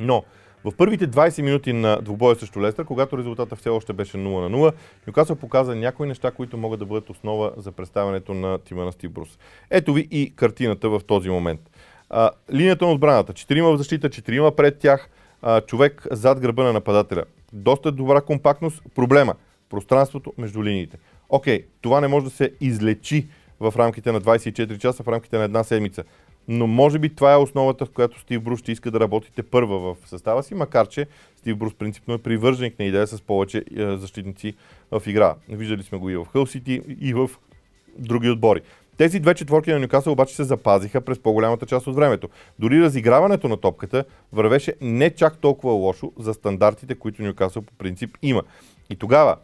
Но 0.00 0.24
в 0.70 0.76
първите 0.76 1.08
20 1.08 1.42
минути 1.42 1.72
на 1.72 1.98
двубоя 2.02 2.36
срещу 2.36 2.60
Лестър, 2.60 2.84
когато 2.84 3.18
резултата 3.18 3.56
все 3.56 3.68
още 3.68 3.92
беше 3.92 4.16
0 4.16 4.48
на 4.48 4.56
0, 4.56 4.72
Нюкасъл 5.06 5.36
показа 5.36 5.74
някои 5.74 6.08
неща, 6.08 6.30
които 6.30 6.56
могат 6.56 6.80
да 6.80 6.86
бъдат 6.86 7.10
основа 7.10 7.52
за 7.56 7.72
представянето 7.72 8.34
на 8.34 8.58
тима 8.58 8.84
на 8.84 8.92
Стив 8.92 9.10
Брус. 9.10 9.38
Ето 9.70 9.92
ви 9.92 10.08
и 10.10 10.32
картината 10.36 10.88
в 10.88 11.00
този 11.06 11.30
момент. 11.30 11.60
А, 12.10 12.30
линията 12.52 12.86
на 12.86 12.92
отбраната. 12.92 13.32
Четирима 13.32 13.72
в 13.72 13.76
защита, 13.76 14.10
четирима 14.10 14.50
пред 14.50 14.78
тях, 14.78 15.10
а, 15.42 15.60
човек 15.60 16.06
зад 16.10 16.40
гърба 16.40 16.64
на 16.64 16.72
нападателя. 16.72 17.24
Доста 17.52 17.92
добра 17.92 18.20
компактност. 18.20 18.82
Проблема. 18.94 19.34
Пространството 19.70 20.32
между 20.38 20.64
линиите. 20.64 20.98
Окей, 21.28 21.64
това 21.80 22.00
не 22.00 22.08
може 22.08 22.24
да 22.24 22.30
се 22.30 22.52
излечи 22.60 23.28
в 23.60 23.74
рамките 23.76 24.12
на 24.12 24.20
24 24.20 24.78
часа, 24.78 25.02
в 25.02 25.08
рамките 25.08 25.38
на 25.38 25.44
една 25.44 25.64
седмица. 25.64 26.04
Но 26.48 26.66
може 26.66 26.98
би 26.98 27.14
това 27.14 27.32
е 27.32 27.36
основата, 27.36 27.86
в 27.86 27.90
която 27.90 28.20
Стив 28.20 28.42
Брус 28.42 28.60
ще 28.60 28.72
иска 28.72 28.90
да 28.90 29.00
работите 29.00 29.42
първа 29.42 29.78
в 29.78 30.08
състава 30.08 30.42
си, 30.42 30.54
макар 30.54 30.88
че 30.88 31.06
Стив 31.36 31.56
Брус 31.56 31.74
принципно 31.74 32.14
е 32.14 32.18
привърженик 32.18 32.78
на 32.78 32.84
идея 32.84 33.06
с 33.06 33.22
повече 33.22 33.64
е, 33.76 33.96
защитници 33.96 34.54
в 34.90 35.02
игра. 35.06 35.34
Виждали 35.48 35.82
сме 35.82 35.98
го 35.98 36.10
и 36.10 36.16
в 36.16 36.26
Хъл 36.32 36.46
Сити, 36.46 36.82
и 37.00 37.14
в 37.14 37.30
други 37.98 38.30
отбори. 38.30 38.60
Тези 38.96 39.20
две 39.20 39.34
четворки 39.34 39.70
на 39.70 39.78
Нюкасъл 39.78 40.12
обаче 40.12 40.34
се 40.34 40.44
запазиха 40.44 41.00
през 41.00 41.18
по-голямата 41.18 41.66
част 41.66 41.86
от 41.86 41.96
времето. 41.96 42.28
Дори 42.58 42.82
разиграването 42.82 43.48
на 43.48 43.56
топката 43.56 44.04
вървеше 44.32 44.74
не 44.80 45.10
чак 45.10 45.38
толкова 45.38 45.72
лошо 45.72 46.12
за 46.18 46.34
стандартите, 46.34 46.94
които 46.94 47.22
Нюкасъл 47.22 47.62
по 47.62 47.72
принцип 47.74 48.18
има. 48.22 48.42
И 48.90 48.96
тогава 48.96 49.36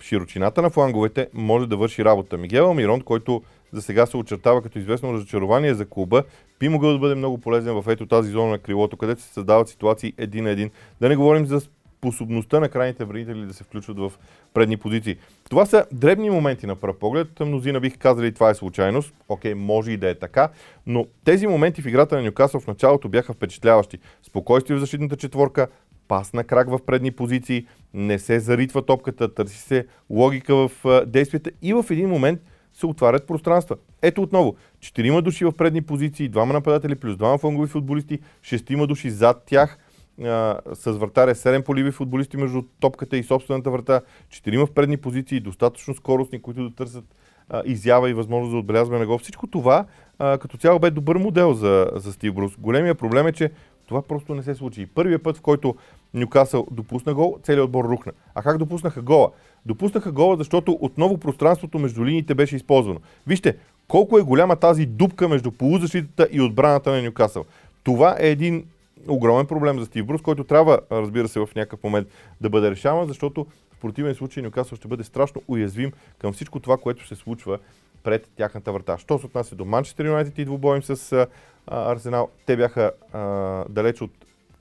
широчината 0.00 0.62
на 0.62 0.70
фланговете 0.70 1.28
може 1.32 1.66
да 1.66 1.76
върши 1.76 2.04
работа. 2.04 2.36
Мигел 2.36 2.70
Амирон, 2.70 3.00
който 3.00 3.42
за 3.74 3.82
сега 3.82 4.06
се 4.06 4.16
очертава 4.16 4.62
като 4.62 4.78
известно 4.78 5.12
разочарование 5.12 5.74
за 5.74 5.86
клуба, 5.86 6.24
би 6.60 6.68
могъл 6.68 6.92
да 6.92 6.98
бъде 6.98 7.14
много 7.14 7.38
полезен 7.38 7.82
в 7.82 7.84
ето 7.88 8.06
тази 8.06 8.30
зона 8.30 8.50
на 8.50 8.58
крилото, 8.58 8.96
където 8.96 9.22
се 9.22 9.32
създават 9.32 9.68
ситуации 9.68 10.12
един 10.18 10.44
на 10.44 10.50
един. 10.50 10.70
Да 11.00 11.08
не 11.08 11.16
говорим 11.16 11.46
за 11.46 11.60
способността 11.60 12.60
на 12.60 12.68
крайните 12.68 13.04
бранители 13.04 13.46
да 13.46 13.54
се 13.54 13.64
включват 13.64 13.98
в 13.98 14.12
предни 14.54 14.76
позиции. 14.76 15.16
Това 15.50 15.66
са 15.66 15.86
дребни 15.92 16.30
моменти 16.30 16.66
на 16.66 16.76
пръв 16.76 16.98
поглед. 16.98 17.40
Мнозина 17.40 17.80
бих 17.80 17.98
казали, 17.98 18.34
това 18.34 18.50
е 18.50 18.54
случайност. 18.54 19.14
Окей, 19.28 19.54
може 19.54 19.92
и 19.92 19.96
да 19.96 20.08
е 20.08 20.14
така, 20.14 20.48
но 20.86 21.06
тези 21.24 21.46
моменти 21.46 21.82
в 21.82 21.86
играта 21.86 22.16
на 22.16 22.22
Нюкасъл 22.22 22.60
в 22.60 22.66
началото 22.66 23.08
бяха 23.08 23.32
впечатляващи. 23.32 23.98
Спокойствие 24.22 24.76
в 24.76 24.80
защитната 24.80 25.16
четворка, 25.16 25.68
пас 26.08 26.32
на 26.32 26.44
крак 26.44 26.70
в 26.70 26.78
предни 26.86 27.10
позиции, 27.10 27.66
не 27.94 28.18
се 28.18 28.40
заритва 28.40 28.82
топката, 28.82 29.34
търси 29.34 29.58
се 29.58 29.86
логика 30.10 30.54
в 30.54 30.70
действията 31.06 31.50
и 31.62 31.72
в 31.72 31.84
един 31.90 32.08
момент 32.08 32.40
се 32.74 32.86
отварят 32.86 33.26
пространства. 33.26 33.76
Ето 34.02 34.22
отново, 34.22 34.56
четирима 34.80 35.22
души 35.22 35.44
в 35.44 35.52
предни 35.52 35.82
позиции, 35.82 36.28
двама 36.28 36.52
нападатели 36.52 36.94
плюс 36.94 37.16
двама 37.16 37.38
флангови 37.38 37.68
футболисти, 37.68 38.18
шестима 38.42 38.86
души 38.86 39.10
зад 39.10 39.42
тях, 39.46 39.78
а, 40.22 40.60
с 40.74 40.92
вратаря 40.92 41.34
7 41.34 41.62
поливи 41.62 41.90
футболисти 41.90 42.36
между 42.36 42.62
топката 42.80 43.16
и 43.16 43.22
собствената 43.22 43.70
врата, 43.70 44.00
четирима 44.30 44.66
в 44.66 44.72
предни 44.72 44.96
позиции, 44.96 45.40
достатъчно 45.40 45.94
скоростни, 45.94 46.42
които 46.42 46.68
да 46.68 46.74
търсят 46.74 47.04
а, 47.48 47.62
изява 47.66 48.10
и 48.10 48.14
възможност 48.14 48.50
за 48.50 48.56
отбелязване 48.56 49.00
на 49.00 49.06
гол. 49.06 49.18
Всичко 49.18 49.46
това 49.46 49.86
а, 50.18 50.38
като 50.38 50.56
цяло 50.56 50.78
бе 50.78 50.90
добър 50.90 51.16
модел 51.16 51.54
за, 51.54 51.90
за 51.94 52.12
Стив 52.12 52.34
Брус. 52.34 52.56
Големия 52.58 52.94
проблем 52.94 53.26
е, 53.26 53.32
че 53.32 53.50
това 53.86 54.02
просто 54.02 54.34
не 54.34 54.42
се 54.42 54.54
случи. 54.54 54.82
И 54.82 54.86
първият 54.86 55.22
път, 55.22 55.36
в 55.36 55.40
който 55.40 55.74
Нюкасъл 56.14 56.66
допусна 56.70 57.14
гол, 57.14 57.38
целият 57.42 57.64
отбор 57.64 57.84
рухна. 57.84 58.12
А 58.34 58.42
как 58.42 58.58
допуснаха 58.58 59.02
гола? 59.02 59.30
Допуснаха 59.66 60.12
гола, 60.12 60.36
защото 60.36 60.78
отново 60.80 61.18
пространството 61.18 61.78
между 61.78 62.04
линиите 62.04 62.34
беше 62.34 62.56
използвано. 62.56 63.00
Вижте, 63.26 63.56
колко 63.88 64.18
е 64.18 64.22
голяма 64.22 64.56
тази 64.56 64.86
дупка 64.86 65.28
между 65.28 65.50
полузащитата 65.50 66.28
и 66.32 66.40
отбраната 66.40 66.90
на 66.90 67.02
Нюкасъл. 67.02 67.44
Това 67.82 68.16
е 68.20 68.28
един 68.28 68.66
огромен 69.08 69.46
проблем 69.46 69.78
за 69.78 69.86
Стив 69.86 70.06
Брус, 70.06 70.22
който 70.22 70.44
трябва, 70.44 70.80
разбира 70.92 71.28
се, 71.28 71.40
в 71.40 71.48
някакъв 71.56 71.82
момент 71.84 72.08
да 72.40 72.50
бъде 72.50 72.70
решаван, 72.70 73.06
защото 73.06 73.46
в 73.72 73.80
противен 73.80 74.14
случай 74.14 74.42
Нюкасъл 74.42 74.76
ще 74.76 74.88
бъде 74.88 75.04
страшно 75.04 75.42
уязвим 75.48 75.92
към 76.18 76.32
всичко 76.32 76.60
това, 76.60 76.76
което 76.76 77.06
се 77.06 77.14
случва 77.14 77.58
пред 78.02 78.28
тяхната 78.36 78.72
врата. 78.72 78.98
Що 78.98 79.18
се 79.18 79.26
отнася 79.26 79.56
до 79.56 79.64
Манчестър 79.64 80.06
Юнайтед 80.06 80.38
и 80.38 80.44
двубоем 80.44 80.82
с 80.82 81.12
а, 81.12 81.26
Арсенал, 81.66 82.28
те 82.46 82.56
бяха 82.56 82.92
а, 83.12 83.64
далеч 83.68 84.00
от 84.00 84.10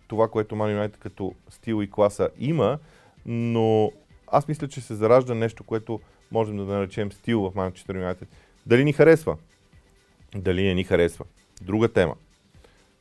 това, 0.08 0.28
което 0.28 0.56
Ман 0.56 0.72
Юнайтед 0.72 0.98
като 0.98 1.34
стил 1.50 1.84
и 1.84 1.92
класа 1.92 2.30
има, 2.40 2.78
но 3.26 3.92
аз 4.34 4.48
мисля, 4.48 4.68
че 4.68 4.82
се 4.82 4.96
заражда 4.96 5.36
нещо, 5.36 5.64
което 5.64 6.00
можем 6.32 6.58
да 6.58 6.64
наречем 6.64 7.12
стил 7.12 7.42
в 7.42 7.56
Манчестър 7.56 7.96
Юнайтед. 7.96 8.28
Дали 8.66 8.84
ни 8.84 8.94
харесва? 8.94 9.38
Дали 10.36 10.64
не 10.64 10.74
ни 10.74 10.84
харесва? 10.84 11.26
Друга 11.62 11.88
тема. 11.88 12.16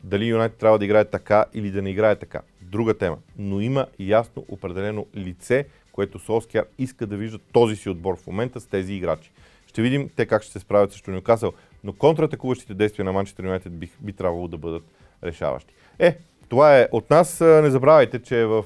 Дали 0.05 0.27
Юнайтед 0.27 0.59
трябва 0.59 0.79
да 0.79 0.85
играе 0.85 1.05
така 1.05 1.45
или 1.55 1.71
да 1.71 1.83
не 1.83 1.91
играе 1.91 2.17
така? 2.17 2.41
Друга 2.61 2.99
тема. 2.99 3.19
Но 3.39 3.61
има 3.61 3.87
ясно 3.99 4.45
определено 4.49 5.07
лице, 5.17 5.67
което 5.93 6.19
Солскияр 6.19 6.67
иска 6.79 7.07
да 7.07 7.17
вижда 7.17 7.39
този 7.39 7.77
си 7.77 7.89
отбор 7.89 8.17
в 8.17 8.27
момента 8.27 8.61
с 8.61 8.67
тези 8.67 8.95
играчи. 8.95 9.31
Ще 9.67 9.83
видим 9.83 10.11
те 10.17 10.27
как 10.27 10.43
ще 10.43 10.53
се 10.53 10.61
справят 10.61 10.93
срещу 10.93 11.11
Нюкасъл, 11.11 11.53
но 11.85 11.93
контратакуващите 11.93 12.75
действия 12.75 13.05
на 13.05 13.13
Манчестър 13.13 13.45
Юнайтед 13.45 13.73
би, 13.73 13.91
би 14.01 14.13
трябвало 14.13 14.49
да 14.49 14.59
бъдат 14.59 14.85
решаващи. 15.25 15.75
Е, 15.99 16.19
това 16.53 16.79
е 16.79 16.89
от 16.93 17.11
нас. 17.11 17.41
Не 17.41 17.71
забравяйте, 17.71 18.23
че 18.23 18.45
в 18.45 18.65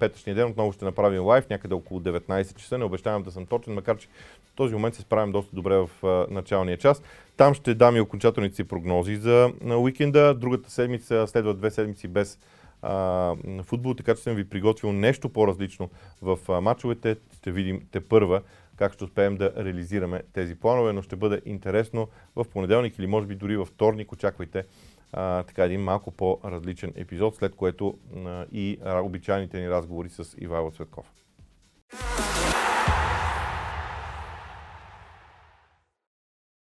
петъчния 0.00 0.34
ден 0.34 0.46
отново 0.46 0.72
ще 0.72 0.84
направим 0.84 1.24
лайв, 1.24 1.48
някъде 1.50 1.74
около 1.74 2.00
19 2.00 2.56
часа. 2.56 2.78
Не 2.78 2.84
обещавам 2.84 3.22
да 3.22 3.30
съм 3.30 3.46
точен, 3.46 3.74
макар 3.74 3.96
че 3.96 4.08
в 4.44 4.52
този 4.54 4.74
момент 4.74 4.94
се 4.94 5.02
справим 5.02 5.32
доста 5.32 5.56
добре 5.56 5.76
в 5.76 5.90
началния 6.30 6.76
час. 6.76 7.02
Там 7.36 7.54
ще 7.54 7.74
дам 7.74 7.96
и 7.96 8.00
окончателните 8.00 8.56
си 8.56 8.64
прогнози 8.64 9.16
за 9.16 9.52
уикенда. 9.78 10.34
Другата 10.34 10.70
седмица 10.70 11.26
следват 11.26 11.58
две 11.58 11.70
седмици 11.70 12.08
без 12.08 12.38
а, 12.82 13.34
футбол, 13.62 13.94
така 13.94 14.14
че 14.14 14.22
съм 14.22 14.34
ви 14.34 14.48
приготвил 14.48 14.92
нещо 14.92 15.28
по-различно 15.28 15.90
в 16.22 16.38
а, 16.48 16.60
матчовете. 16.60 17.16
Ще 17.36 17.52
видим 17.52 17.80
те 17.92 18.00
първа 18.00 18.42
как 18.76 18.92
ще 18.92 19.04
успеем 19.04 19.36
да 19.36 19.52
реализираме 19.56 20.22
тези 20.32 20.54
планове, 20.54 20.92
но 20.92 21.02
ще 21.02 21.16
бъде 21.16 21.40
интересно 21.44 22.08
в 22.36 22.44
понеделник 22.44 22.98
или 22.98 23.06
може 23.06 23.26
би 23.26 23.34
дори 23.34 23.56
във 23.56 23.68
вторник. 23.68 24.12
Очаквайте 24.12 24.64
а, 25.12 25.42
така 25.42 25.64
един 25.64 25.80
малко 25.80 26.10
по-различен 26.10 26.92
епизод, 26.96 27.36
след 27.36 27.54
което 27.54 27.98
а, 28.16 28.46
и 28.52 28.78
обичайните 28.84 29.60
ни 29.60 29.70
разговори 29.70 30.08
с 30.08 30.36
Ивайло 30.38 30.70
Цветков. 30.70 31.12